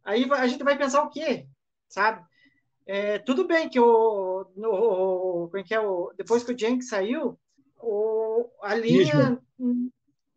[0.04, 1.48] aí a gente vai pensar o quê?
[1.88, 2.24] Sabe?
[2.86, 6.88] É, tudo bem que o, o, como é que é o depois que o Jenks
[6.90, 7.38] saiu,
[7.78, 9.40] o, a linha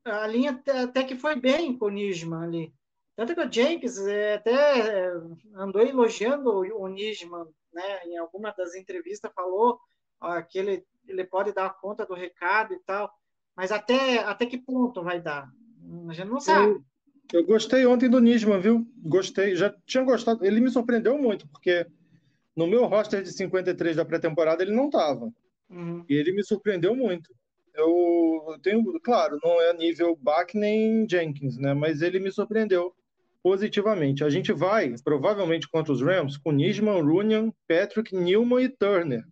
[0.05, 2.75] a linha até- que foi bem com o Nijman ali.
[3.15, 5.13] Tanto que o Jenkins é, até
[5.55, 8.05] andou elogiando o Nijman, né?
[8.07, 9.79] Em alguma das entrevistas falou
[10.21, 13.13] ó, que ele, ele pode dar conta do recado e tal,
[13.55, 15.51] mas até, até que ponto vai dar?
[16.09, 16.73] A gente não sabe.
[17.33, 18.87] Eu, eu gostei ontem do Nisman, viu?
[18.97, 20.45] Gostei, já tinha gostado.
[20.45, 21.87] Ele me surpreendeu muito, porque
[22.57, 25.33] no meu roster de 53 da pré-temporada ele não estava.
[25.69, 26.05] Uhum.
[26.09, 27.35] E ele me surpreendeu muito.
[27.75, 31.73] Eu, eu tenho, claro, não é nível Bach nem Jenkins, né?
[31.73, 32.95] Mas ele me surpreendeu
[33.43, 34.25] positivamente.
[34.25, 39.23] A gente vai, provavelmente, contra os Rams com Nisman, Runyan, Patrick, Newman e Turner.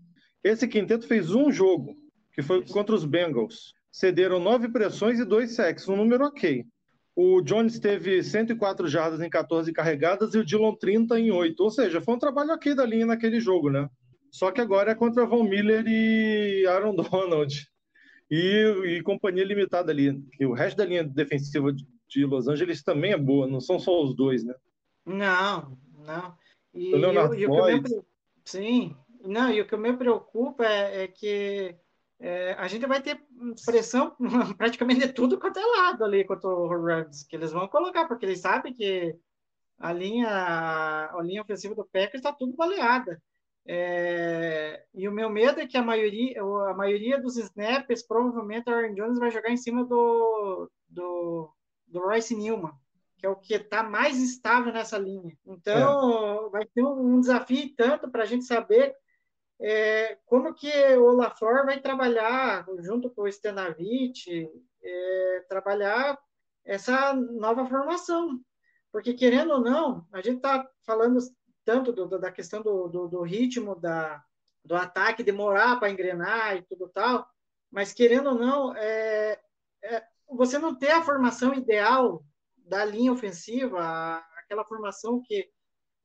[0.43, 1.95] Esse quinteto fez um jogo,
[2.33, 3.73] que foi contra os Bengals.
[3.93, 6.65] Cederam nove pressões e dois sacks, um número ok.
[7.15, 11.61] O Jones teve 104 jardas em 14 carregadas e o Dillon 30 em 8.
[11.63, 13.89] Ou seja, foi um trabalho ok da linha naquele jogo, né?
[14.31, 17.69] Só que agora é contra Von Miller e Aaron Donald.
[18.31, 20.23] E, e companhia limitada ali.
[20.39, 21.75] E o resto da linha defensiva
[22.11, 24.55] de Los Angeles também é boa, não são só os dois, né?
[25.07, 26.35] Não, não.
[26.75, 28.07] E, O Leonard e o- e o que me Floyd.
[28.45, 31.75] sim, não, e o que me preocupa é, é que
[32.19, 33.21] é, a gente vai ter
[33.65, 34.15] pressão
[34.59, 38.27] praticamente de tudo quanto é lado ali contra o Rams, que eles vão colocar, porque
[38.27, 39.17] eles sabem que
[39.79, 43.23] a linha, a linha ofensiva do Packers está tudo baleada.
[43.67, 48.75] É, e o meu medo é que a maioria, a maioria dos snaps, provavelmente o
[48.75, 51.51] Aaron Jones vai jogar em cima do, do,
[51.91, 52.73] do Royce Newman,
[53.19, 55.37] que é o que está mais estável nessa linha.
[55.47, 58.95] Então, vai ter um, um desafio tanto para a gente saber
[59.61, 64.49] é, como que o LaFleur vai trabalhar junto com o Stenavich,
[64.83, 66.19] é, trabalhar
[66.65, 68.41] essa nova formação.
[68.91, 71.19] Porque, querendo ou não, a gente está falando
[71.65, 74.23] tanto do- do- da questão do, do- do ritmo da,
[74.65, 77.29] do ataque demorar para engrenar e tudo tal,
[77.71, 79.39] mas querendo ou não, é,
[79.83, 82.25] é, você não ter a formação ideal
[82.57, 85.51] da linha ofensiva, aquela formação que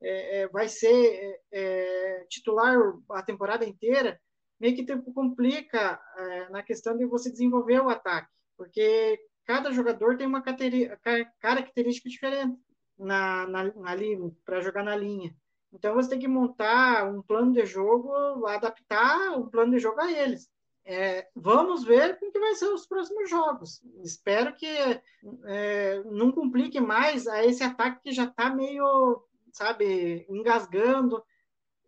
[0.02, 2.76] é, é, vai ser é, é, titular
[3.10, 4.20] a temporada inteira,
[4.60, 10.16] meio que te complica é, na questão de você desenvolver o ataque, porque cada jogador
[10.16, 12.58] tem uma característica diferente
[12.98, 15.34] na, na, ali para jogar na linha.
[15.72, 20.10] Então você tem que montar um plano de jogo, adaptar um plano de jogo a
[20.10, 20.48] eles.
[20.88, 23.82] É, vamos ver como que vai ser os próximos jogos.
[24.04, 24.68] Espero que
[25.46, 29.20] é, não complique mais a esse ataque que já está meio,
[29.52, 31.20] sabe, engasgando.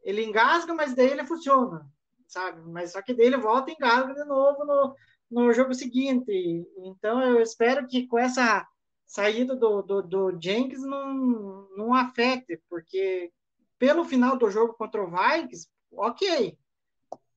[0.02, 1.86] Ele engasga, mas daí ele funciona,
[2.26, 2.60] sabe?
[2.72, 4.96] Mas só que daí ele volta e engasga de novo no,
[5.30, 6.66] no jogo seguinte.
[6.78, 8.66] Então eu espero que com essa
[9.06, 13.32] saída do, do, do Jenkins não, não afete, porque
[13.78, 16.58] pelo final do jogo contra o Vikings, ok.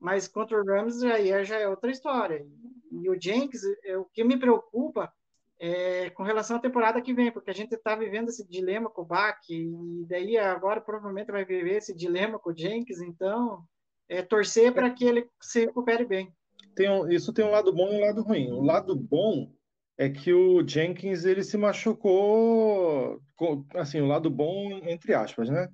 [0.01, 2.43] Mas contra o Rams já é, já é outra história.
[2.91, 5.13] E o Jenkins, é, o que me preocupa
[5.59, 9.03] é com relação à temporada que vem, porque a gente está vivendo esse dilema com
[9.03, 13.63] o Bach, e daí agora provavelmente vai viver esse dilema com o Jenkins, então
[14.09, 16.33] é torcer para que ele se recupere bem.
[16.75, 18.51] Tem um- isso tem um lado bom e um lado ruim.
[18.51, 19.53] O lado bom
[19.99, 25.69] é que o Jenkins ele se machucou, co- assim, o lado bom entre aspas, né?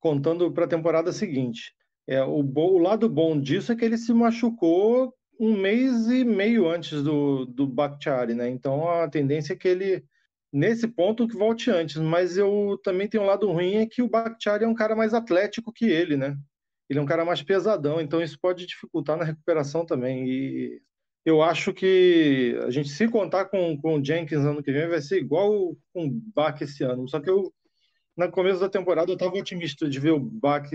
[0.00, 1.74] Contando para a temporada seguinte.
[2.08, 6.24] É, o, bo- o lado bom disso é que ele se machucou um mês e
[6.24, 8.48] meio antes do, do Bakhtiari, né?
[8.48, 10.04] Então a tendência é que ele,
[10.52, 11.96] nesse ponto, que volte antes.
[11.98, 15.12] Mas eu também tenho um lado ruim, é que o Bakhtiari é um cara mais
[15.12, 16.34] atlético que ele, né?
[16.88, 20.26] Ele é um cara mais pesadão, então isso pode dificultar na recuperação também.
[20.26, 20.80] E
[21.26, 25.02] eu acho que a gente, se contar com, com o Jenkins ano que vem, vai
[25.02, 27.06] ser igual com o Bach esse ano.
[27.06, 27.52] Só que eu,
[28.16, 30.66] no começo da temporada, eu estava otimista de ver o Bach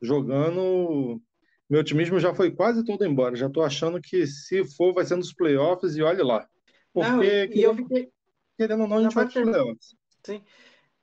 [0.00, 1.20] jogando.
[1.68, 3.36] Meu otimismo já foi quase todo embora.
[3.36, 6.48] Já estou achando que se for, vai ser nos playoffs e olhe lá.
[6.92, 8.12] Porque, Não, e, e eu querendo, fiquei,
[8.56, 9.96] querendo ou não, a gente vai para playoffs.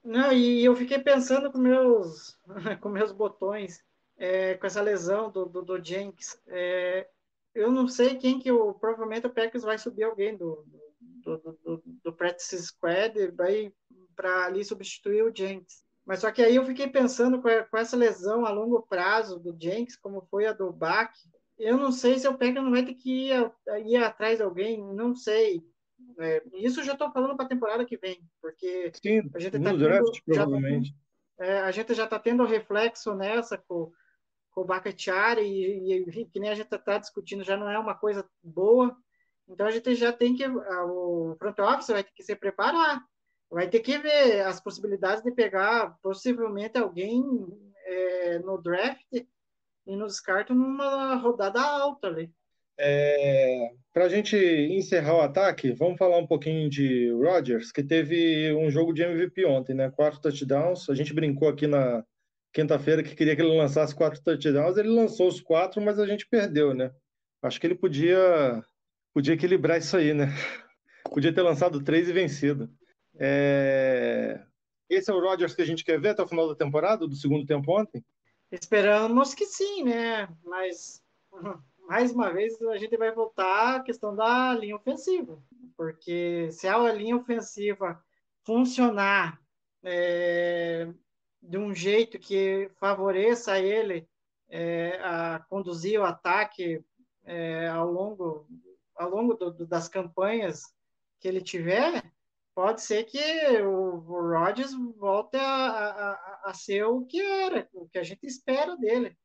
[0.04, 2.38] Não, e eu fiquei pensando com meus,
[2.82, 3.84] com meus botões,
[4.18, 6.40] é, com essa lesão do, do, do Jenks.
[6.48, 7.08] É,
[7.54, 8.74] eu não sei quem que o.
[8.74, 10.66] Provavelmente o Packers vai subir alguém do,
[11.00, 13.72] do, do, do, do practice squad e vai
[14.16, 15.85] para ali substituir o Jenks.
[16.06, 19.96] Mas só que aí eu fiquei pensando com, essa lesão a longo prazo do Jenks,
[19.96, 21.12] como foi a do Bach,
[21.58, 23.52] eu não sei se o Packers não vai ter que ir,
[23.86, 25.64] ir atrás de alguém, não sei.
[26.20, 29.54] É, isso eu já estou falando para a temporada que vem, porque Sim, a gente
[29.54, 30.96] tá tendo- draft, já tá provavelmente.
[31.40, 33.92] é, a gente já está tendo reflexo nessa com,
[34.52, 37.96] com o Bacatiari e, e que nem a gente está discutindo já não é uma
[37.96, 38.96] coisa boa.
[39.48, 43.02] Então a gente já tem que o front office vai ter que se preparar,
[43.56, 47.24] vai ter que ver as possibilidades de pegar possivelmente alguém
[47.86, 52.30] é, no draft e nos cartos numa rodada alta ali.
[52.78, 58.54] É, Para a gente encerrar o ataque, vamos falar um pouquinho de Rodgers, que teve
[58.54, 59.90] um jogo de MVP ontem, né?
[59.90, 60.90] Quatro touchdowns.
[60.90, 62.04] A gente brincou aqui na
[62.54, 64.76] quinta-feira que queria que ele lançasse quatro touchdowns.
[64.76, 66.92] Ele lançou os quatro, mas a gente perdeu, né?
[67.42, 68.62] Acho que ele podia,
[69.14, 70.26] podia equilibrar isso aí, né?
[71.10, 72.70] Podia ter lançado três e vencido.
[73.18, 74.44] É,
[74.90, 77.16] Esse é o Rodgers que a gente quer ver até o final da temporada, do
[77.16, 78.04] segundo tempo ontem?
[78.52, 80.28] Esperamos que sim, né?
[80.44, 81.02] Mas,
[81.88, 85.42] mais uma vez, a gente vai voltar à questão da linha ofensiva.
[85.78, 88.02] Porque se a linha ofensiva
[88.44, 89.42] funcionar
[89.84, 90.88] é,
[91.42, 94.08] de um jeito que favoreça ele
[94.50, 96.84] é, a conduzir o ataque
[97.24, 98.48] é, ao longo,
[98.96, 100.64] ao longo do, do, das campanhas
[101.20, 102.04] que ele tiver,
[102.56, 103.20] pode ser que
[103.62, 108.26] o, o Rodgers volte a, a, a, ser o que era, o que a gente
[108.26, 109.16] espera dele.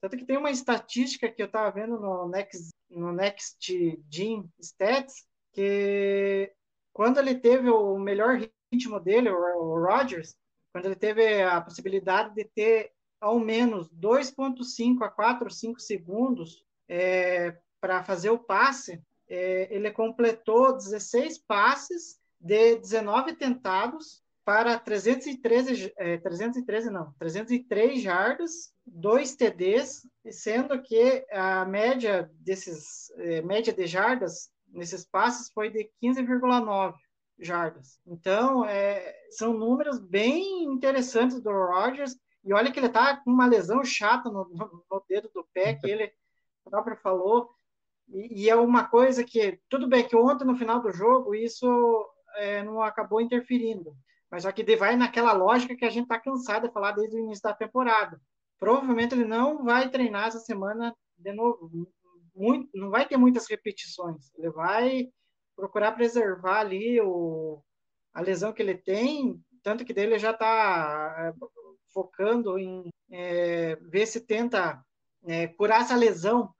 [0.00, 5.26] Tanto que tem uma estatística que eu estava vendo no Next, no Next Gen Stats,
[5.52, 6.52] que
[6.92, 8.40] quando ele teve o melhor
[8.72, 10.36] ritmo dele, o, o Rodgers,
[10.72, 17.58] quando ele teve a possibilidade de ter ao menos 2,5 a 4, 5 segundos é,
[17.80, 26.16] para fazer o passe, é, ele completou 16 passes de 19 tentados para 313, é,
[26.18, 34.50] 313 não, 303 jardas, dois TDs, sendo que a média desses é, média de jardas
[34.68, 36.94] nesses passes foi de 15,9
[37.38, 38.00] jardas.
[38.06, 42.16] Então, é, são números bem interessantes do Rodgers.
[42.44, 45.74] E olha que ele tá com uma lesão chata no, no, no dedo do pé,
[45.74, 46.12] que ele
[46.64, 47.50] próprio falou.
[48.08, 52.07] E, e, é uma coisa que, tudo bem que ontem, no final do jogo, isso
[52.36, 53.94] é, não acabou interferindo.
[54.30, 57.42] Mas que vai naquela lógica que a gente está cansado de falar desde o início
[57.42, 58.20] da temporada.
[58.58, 61.90] Provavelmente ele não vai treinar essa semana de novo.
[62.34, 64.30] Muito, não vai ter muitas repetições.
[64.36, 65.08] Ele vai
[65.56, 67.62] procurar preservar ali o,
[68.12, 71.32] a lesão que ele tem, tanto que dele já está é,
[71.92, 74.80] focando em é, ver se tenta
[75.26, 76.52] é, curar essa lesão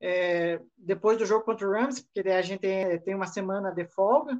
[0.00, 3.84] é, depois do jogo contra o Rams, porque a gente tem, tem uma semana de
[3.86, 4.38] folga.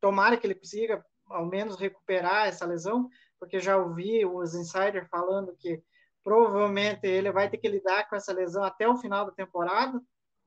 [0.00, 5.56] Tomara que ele consiga ao menos recuperar essa lesão, porque já ouvi os insiders falando
[5.56, 5.82] que
[6.24, 10.00] provavelmente ele vai ter que lidar com essa lesão até o final da temporada.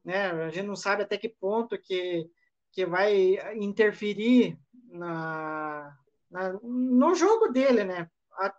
[0.03, 0.31] Né?
[0.31, 2.29] A gente não sabe até que ponto que
[2.73, 4.57] que vai interferir
[4.89, 5.95] na,
[6.29, 8.09] na, no jogo dele, né?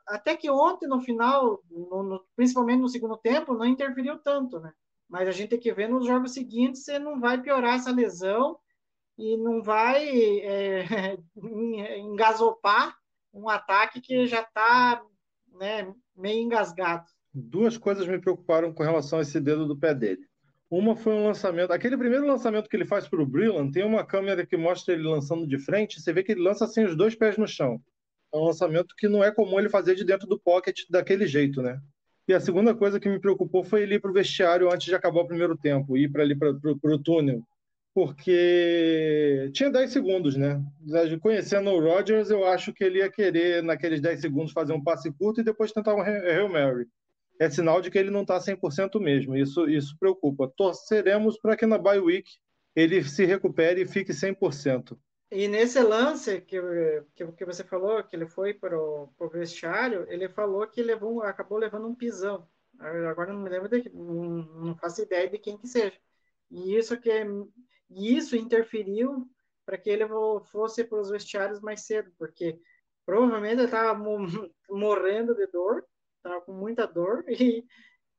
[0.07, 4.73] Até que ontem, no final, no, no, principalmente no segundo tempo, não interferiu tanto, né?
[5.09, 8.57] Mas a gente tem que ver nos jogos seguintes se não vai piorar essa lesão
[9.17, 10.09] e não vai
[10.41, 11.19] é,
[11.99, 12.97] engasopar
[13.33, 15.03] um ataque que já está
[15.59, 17.07] né, meio engasgado.
[17.33, 20.23] Duas coisas me preocuparam com relação a esse dedo do pé dele.
[20.71, 21.73] Uma foi um lançamento.
[21.73, 25.03] Aquele primeiro lançamento que ele faz para o Brillant, tem uma câmera que mostra ele
[25.03, 26.01] lançando de frente.
[26.01, 27.81] Você vê que ele lança assim os dois pés no chão.
[28.33, 31.63] É um lançamento que não é comum ele fazer de dentro do pocket daquele jeito,
[31.63, 31.81] né?
[32.27, 34.95] E a segunda coisa que me preocupou foi ele ir para o vestiário antes de
[34.95, 37.43] acabar o primeiro tempo, ir para ali para o túnel.
[37.95, 40.61] Porque tinha 10 segundos, né?
[41.23, 45.13] Conhecendo o Rodgers, eu acho que ele ia querer, naqueles 10 segundos, fazer um passe
[45.13, 46.89] curto e depois tentar um Hail Mary
[47.39, 49.37] é sinal de que ele não está 100% mesmo.
[49.37, 50.53] Isso, isso preocupa.
[50.57, 52.31] Torceremos para que na bye week
[52.75, 54.97] ele se recupere e fique 100%.
[55.31, 56.61] E nesse lance que,
[57.15, 61.59] que, que você falou, que ele foi para o vestiário, ele falou que levou, acabou
[61.59, 62.47] levando um pisão.
[62.79, 65.97] Agora não me lembro, de, não, faço ideia de quem que seja.
[66.51, 67.11] E isso que
[67.91, 69.29] e isso interferiu
[69.65, 70.07] para que ele
[70.51, 72.59] fosse para os vestiários mais cedo, porque
[73.07, 73.95] provavelmente ele estava
[74.69, 75.85] morrendo de dor
[76.25, 77.65] estava com muita dor e,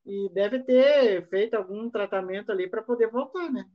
[0.05, 3.65] e deve ter feito algum tratamento ali para poder voltar, né?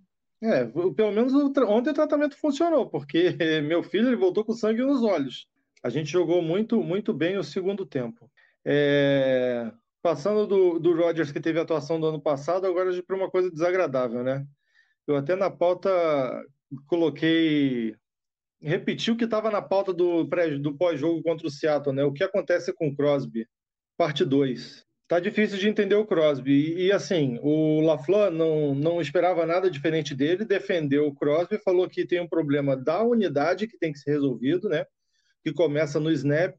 [0.42, 3.36] É, pelo menos ontem o tratamento funcionou, porque
[3.68, 5.46] meu filho ele voltou com sangue nos olhos.
[5.82, 8.30] A gente jogou muito, muito bem o segundo tempo.
[8.64, 9.70] É...
[10.02, 14.22] Passando do, do Rodgers, que teve atuação do ano passado, agora para uma coisa desagradável,
[14.22, 14.46] né?
[15.10, 15.80] Eu até na pauta
[16.86, 17.94] coloquei.
[18.62, 20.24] Repeti o que estava na pauta do,
[20.60, 22.04] do pós-jogo contra o Seattle, né?
[22.04, 23.46] O que acontece com o Crosby
[23.96, 24.84] parte 2.
[25.08, 26.52] Tá difícil de entender o Crosby.
[26.52, 31.88] E, e, assim, o LaFleur não, não esperava nada diferente dele, defendeu o Crosby, falou
[31.88, 34.84] que tem um problema da unidade que tem que ser resolvido, né?
[35.42, 36.54] Que começa no snap.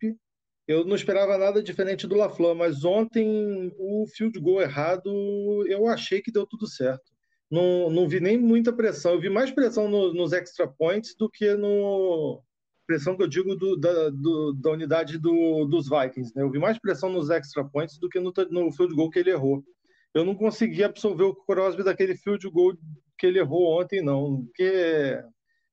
[0.68, 6.22] Eu não esperava nada diferente do LaFleur, mas ontem o field goal errado, eu achei
[6.22, 7.11] que deu tudo certo.
[7.52, 9.14] Não, não vi nem muita pressão.
[9.14, 12.42] Eu vi mais pressão no, nos extra points do que no,
[12.92, 16.34] pressão que eu digo do, da, do, da unidade do, dos Vikings.
[16.36, 16.44] Né?
[16.44, 19.32] Eu vi mais pressão nos extra points do que no, no field goal que ele
[19.32, 19.64] errou.
[20.14, 22.74] Eu não consegui absorver o Crosby daquele field goal
[23.18, 24.44] que ele errou ontem, não.
[24.46, 25.24] Porque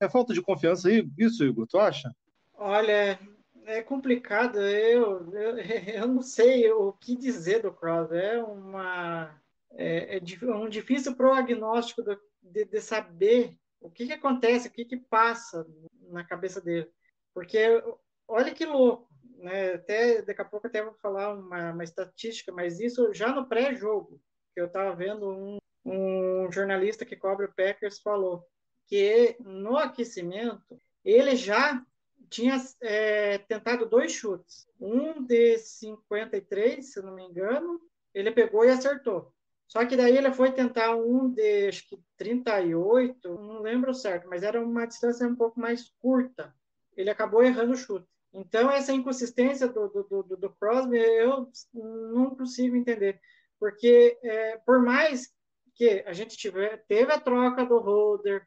[0.00, 2.08] é falta de confiança aí, isso, Igor, tu acha?
[2.54, 3.18] Olha,
[3.66, 4.60] é complicado.
[4.60, 5.58] Eu, eu,
[6.02, 8.16] eu não sei o que dizer do Crosby.
[8.16, 9.34] É uma
[9.72, 14.84] é, é um difícil prognóstico do, de, de, saber o que, que acontece, o que,
[14.84, 15.66] que passa
[16.10, 16.90] na cabeça dele.
[17.34, 17.82] Porque
[18.26, 19.08] olha que louco,
[19.38, 19.74] né?
[19.74, 24.20] Até daqui a pouco até vou falar uma, uma estatística, mas isso já no pré-jogo,
[24.54, 28.44] que eu estava vendo um, um jornalista que cobre o Packers falou
[28.86, 31.84] que no aquecimento ele já
[32.28, 34.66] tinha é, tentado dois chutes.
[34.80, 37.80] Um de 53, se não me engano,
[38.14, 39.32] ele pegou e acertou.
[39.68, 44.42] Só que daí ele foi tentar um de acho que 38, não lembro certo, mas
[44.42, 46.54] era uma distância um pouco mais curta.
[46.96, 48.08] Ele acabou errando o chute.
[48.32, 53.20] Então, essa inconsistência do, do, do, do Crosby, eu não consigo entender.
[53.60, 55.28] Porque, é, por mais
[55.74, 58.46] que a gente tiver, teve a troca do Holder,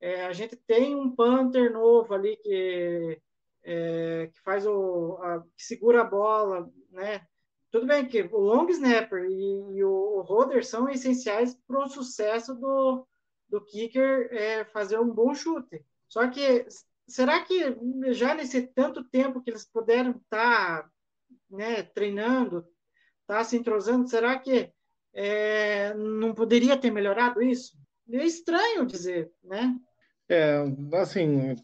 [0.00, 3.20] é, a gente tem um Panther novo ali que,
[3.62, 7.26] é, que faz o a, que segura a bola, né?
[7.76, 12.54] Tudo bem que o long snapper e, e o, holder são essenciais para o sucesso
[12.54, 13.06] do,
[13.50, 15.84] do kicker é, fazer um bom chute.
[16.08, 16.66] Só que
[17.06, 17.76] será que
[18.14, 20.90] já nesse tanto tempo que eles puderam estar tá,
[21.50, 22.66] né, treinando,
[23.20, 24.72] estar tá se entrosando, será que
[25.12, 27.76] é, não poderia ter melhorado isso?
[28.10, 29.76] É estranho dizer, né?
[30.30, 30.64] É,
[30.94, 31.54] assim,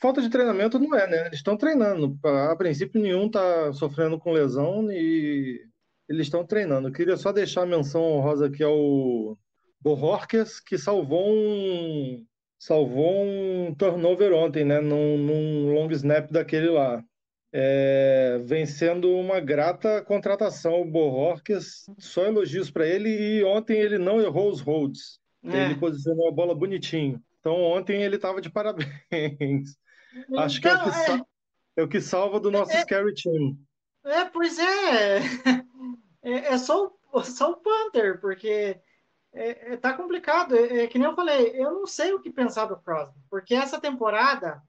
[0.00, 1.26] falta de treinamento não é, né?
[1.26, 2.18] Eles estão treinando.
[2.24, 5.60] A princípio, nenhum está sofrendo com lesão e
[6.08, 6.88] eles estão treinando.
[6.88, 9.36] Eu queria só deixar a menção honrosa aqui ao
[9.80, 12.24] Bororques, que salvou um
[12.58, 14.80] salvou um turnover ontem, né?
[14.80, 17.02] Num, num long snap daquele lá.
[17.50, 21.84] É, vem sendo uma grata contratação o Bororques.
[21.98, 25.20] Só elogios para ele e ontem ele não errou os holds.
[25.44, 25.66] É.
[25.66, 27.22] Ele posicionou a bola bonitinho.
[27.40, 29.76] Então ontem ele estava de parabéns.
[30.14, 31.80] Então, Acho que é o que, então, é...
[31.80, 32.80] é o que salva do nosso é...
[32.82, 33.58] Scary Team.
[34.04, 35.20] É, pois é.
[36.20, 36.92] É, é só,
[37.22, 38.78] só o Panther, porque
[39.32, 40.56] é, é, tá complicado.
[40.56, 43.54] É, é, que nem eu falei, eu não sei o que pensar do Crosby, porque
[43.54, 44.60] essa temporada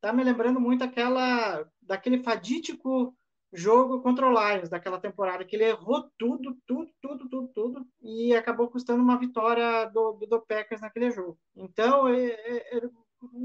[0.00, 3.16] tá me lembrando muito aquela daquele fadídico
[3.52, 8.34] jogo contra o Lions daquela temporada, que ele errou tudo, tudo, tudo, tudo, tudo, e
[8.34, 11.38] acabou custando uma vitória do, do Packers naquele jogo.
[11.56, 12.90] Então, é, é, é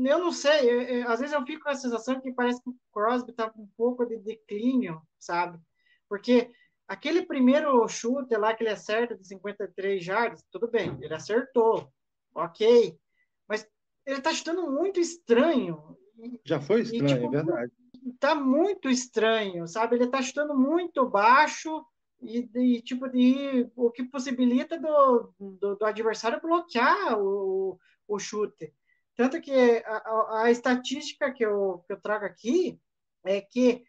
[0.05, 2.69] eu não sei, é, é, às vezes eu fico com a sensação que parece que
[2.69, 5.59] o Crosby está com um pouco de declínio, sabe?
[6.07, 6.51] Porque
[6.88, 11.91] aquele primeiro chute lá que ele acerta de 53 jardas, tudo bem, ele acertou,
[12.36, 12.97] ok,
[13.47, 13.67] mas
[14.05, 15.97] ele está chutando muito estranho.
[16.45, 17.71] Já foi estranho, e, tipo, é verdade
[18.19, 19.95] tá muito estranho, sabe?
[19.95, 21.86] Ele tá chutando muito baixo
[22.21, 28.74] e, e tipo de o que possibilita do, do, do, adversário bloquear o, o chute.
[29.16, 29.51] Tanto que
[29.86, 32.80] a, a, a estatística que eu, que eu trago aqui
[33.26, 33.84] é que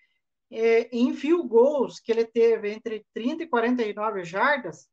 [0.50, 4.88] é, em field goals que ele teve entre 30 e 49 jardas,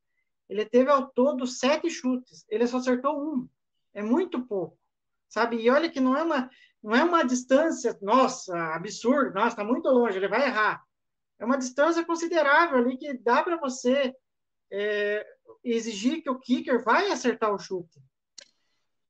[0.50, 2.46] ele teve ao todo sete chutes.
[2.50, 3.48] Ele só acertou um.
[3.94, 4.78] É muito pouco,
[5.30, 5.58] sabe?
[5.58, 6.50] E olha que não é uma
[6.84, 10.84] não é uma distância, nossa, absurdo, nossa, está muito longe, ele vai errar.
[11.40, 14.16] É uma distância considerável ali que dá para você
[14.72, 15.26] é,
[15.64, 18.02] exigir que o kicker vai acertar o chute.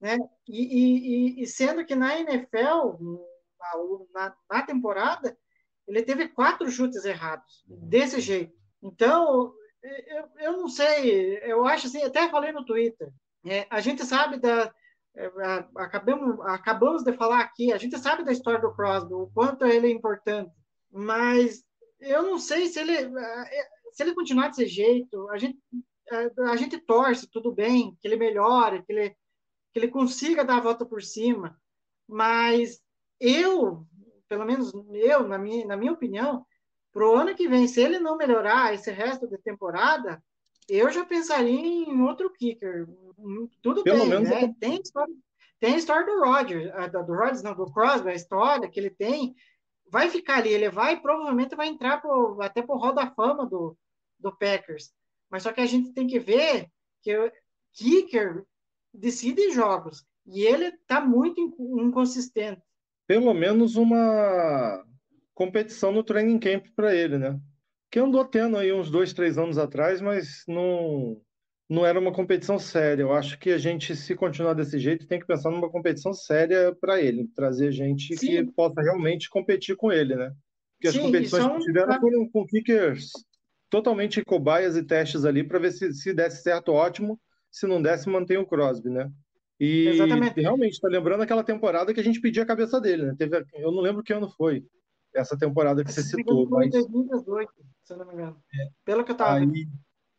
[0.02, 0.18] Né?
[0.48, 2.98] E, e, e sendo que na NFL,
[4.12, 5.38] na, na, temporada,
[5.88, 8.54] ele teve quatro chutes errados, desse jeito.
[8.82, 13.12] Então, eu, eu não sei, eu acho assim, até falei no Twitter,
[13.46, 14.74] é, a gente sabe da,
[15.16, 15.32] é,
[15.76, 19.88] acabamos, acabamos de falar aqui, a gente sabe da história do Crosby, o quanto ele
[19.88, 20.52] é importante,
[20.92, 21.64] mas
[22.00, 25.60] eu não sei se ele, é, se ele continuar desse jeito, a gente,
[26.50, 29.16] a gente torce, tudo bem, que ele melhore, que ele,
[29.74, 31.60] que ele consiga dar a volta por cima,
[32.08, 32.82] mas
[33.20, 33.86] eu,
[34.28, 36.46] pelo menos eu, na minha, na minha opinião,
[36.92, 40.22] para o ano que vem, se ele não melhorar esse resto da temporada,
[40.68, 42.88] eu já pensaria em outro kicker.
[43.62, 44.54] Tudo Pelo bem, né?
[44.60, 45.14] Tem, história,
[45.60, 49.36] tem a história do Roger, do Rodgers, não, do Crosby, a história que ele tem,
[49.90, 53.78] vai ficar ali, ele vai provavelmente vai entrar pro, até pro Hall da Fama do,
[54.20, 54.94] do Packers.
[55.30, 56.70] Mas só que a gente tem que ver
[57.02, 57.32] que o
[57.74, 58.46] kicker
[58.94, 62.62] decide jogos e ele tá muito inconsistente.
[63.08, 64.84] Pelo menos uma
[65.34, 67.40] competição no training camp para ele, né?
[67.92, 71.22] que andou tendo aí uns dois, três anos atrás, mas não,
[71.70, 73.04] não era uma competição séria.
[73.04, 76.74] Eu acho que a gente, se continuar desse jeito, tem que pensar numa competição séria
[76.80, 78.46] para ele, trazer gente Sim.
[78.46, 80.32] que possa realmente competir com ele, né?
[80.76, 81.58] Porque as Sim, competições são...
[81.58, 83.12] que tiveram foram com kickers
[83.70, 87.20] totalmente cobaias e testes ali para ver se, se desse certo, ótimo.
[87.52, 89.12] Se não desse, mantém o Crosby, né?
[89.60, 90.40] E Exatamente.
[90.40, 93.16] realmente, está lembrando aquela temporada que a gente pedia a cabeça dele, né?
[93.18, 94.66] Teve, eu não lembro que ano foi
[95.14, 97.52] essa temporada que você citou, foi mas 2018,
[97.84, 98.42] se eu não me engano.
[98.86, 99.54] Pelo que eu tava vendo.
[99.54, 99.68] aí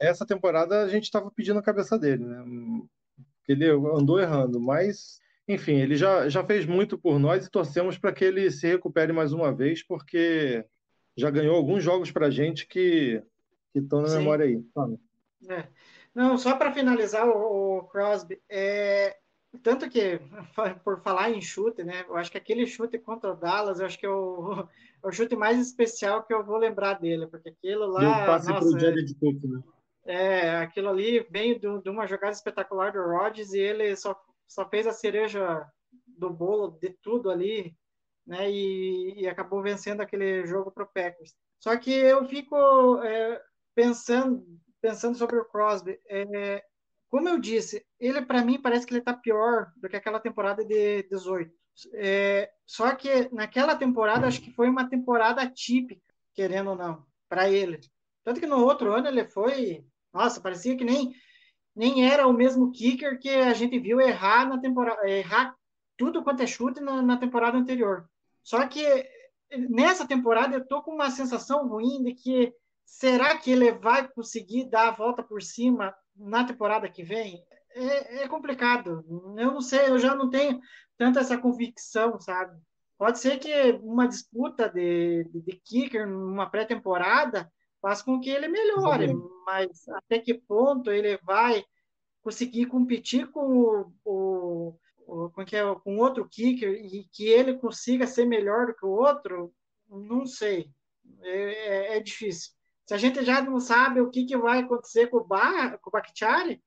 [0.03, 2.45] essa temporada a gente estava pedindo a cabeça dele, né?
[3.49, 8.13] Ele andou errando, mas enfim, ele já, já fez muito por nós e torcemos para
[8.13, 10.65] que ele se recupere mais uma vez, porque
[11.17, 13.23] já ganhou alguns jogos para a gente que
[13.75, 14.19] estão na Sim.
[14.19, 14.65] memória aí.
[14.75, 14.99] Fala.
[15.49, 15.69] É.
[16.15, 19.17] Não, só para finalizar o, o Crosby, é,
[19.63, 20.21] tanto que
[20.85, 22.05] por falar em chute, né?
[22.09, 24.67] Eu acho que aquele chute contra o Dallas, eu acho que é o,
[25.05, 28.47] é o chute mais especial que eu vou lembrar dele, porque aquilo Deu lá, passe
[28.47, 29.63] para nossa, o Jared Cook, né?
[30.05, 34.69] é, aquilo ali veio do- de uma jogada espetacular do Rodgers e ele só, só
[34.69, 35.67] fez a cereja
[36.07, 37.75] do bolo de tudo ali,
[38.27, 38.51] né?
[38.51, 41.35] E, e acabou vencendo aquele jogo para o Packers.
[41.59, 42.57] Só que eu fico
[43.03, 43.41] é,
[43.75, 44.45] pensando,
[44.83, 45.99] pensando sobre o Crosby.
[46.09, 46.63] é,
[47.09, 50.65] como eu disse, ele para mim parece que ele está pior do que aquela temporada
[50.65, 51.55] de 18.
[51.95, 56.03] É, só que naquela temporada acho que foi uma temporada típica,
[56.35, 57.81] querendo ou não, para ele.
[58.25, 61.15] Tanto que no outro ano ele foi, nossa, parecia que nem
[61.75, 65.57] nem era o mesmo kicker que a gente viu errar na temporada, errar
[65.97, 68.09] tudo quanto é chute na, na temporada anterior.
[68.43, 68.85] Só que
[69.71, 72.55] nessa temporada eu tô com uma sensação ruim de que
[72.85, 77.43] será que ele vai conseguir dar a volta por cima na temporada que vem?
[77.75, 79.05] É, é complicado.
[79.37, 80.61] Eu não sei, eu já não tenho
[80.97, 82.61] tanta essa convicção, sabe?
[82.99, 88.47] Pode ser que uma disputa de, de, de kicker numa pré-temporada faça com que ele
[88.47, 89.43] melhore, Exatamente.
[89.45, 91.65] mas até que ponto ele vai
[92.23, 98.07] conseguir competir com o, o, com, que é, com outro kicker e que ele consiga
[98.07, 99.53] ser melhor do que o outro,
[99.89, 100.71] não sei.
[101.23, 102.53] É, é, é difícil.
[102.93, 105.89] Se a gente já não sabe o que, que vai acontecer com o, Bar, com
[105.89, 106.61] o Bakhtiari,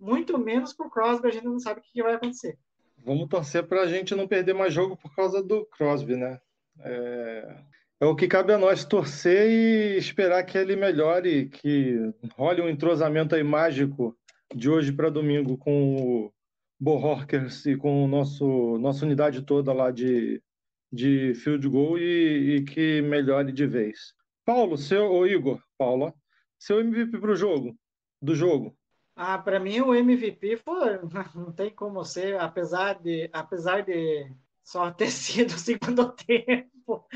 [0.00, 2.56] muito menos com o Crosby a gente não sabe o que, que vai acontecer.
[3.04, 6.40] Vamos torcer para a gente não perder mais jogo por causa do Crosby, né?
[6.80, 7.56] É...
[8.00, 12.68] é o que cabe a nós torcer e esperar que ele melhore, que role um
[12.70, 14.16] entrosamento aí mágico
[14.54, 16.32] de hoje para domingo com o
[16.80, 20.42] Bohorkers e com o nosso nossa unidade toda lá de,
[20.90, 24.16] de field goal e, e que melhore de vez.
[24.48, 26.14] Paulo, seu ou Igor, Paulo,
[26.58, 27.78] seu MVP para o jogo,
[28.18, 28.74] do jogo.
[29.14, 30.98] Ah, para mim o MVP foi,
[31.36, 34.34] não tem como ser, apesar de, apesar de
[34.64, 37.06] só ter sido o segundo tempo,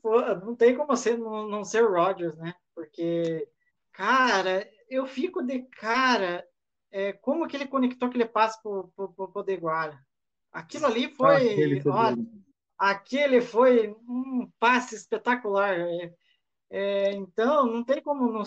[0.00, 2.54] foi, não tem como ser não, não ser o Rodgers, né?
[2.72, 3.48] Porque,
[3.92, 6.46] cara, eu fico de cara,
[6.92, 9.98] é, como que ele conectou aquele passe pro, pro, pro Podeguara?
[10.52, 12.26] Aquilo ali foi, Ah, aquele foi olha,
[12.78, 15.80] aquele foi um passe espetacular.
[15.80, 16.14] É,
[16.70, 18.44] é, então, não tem como não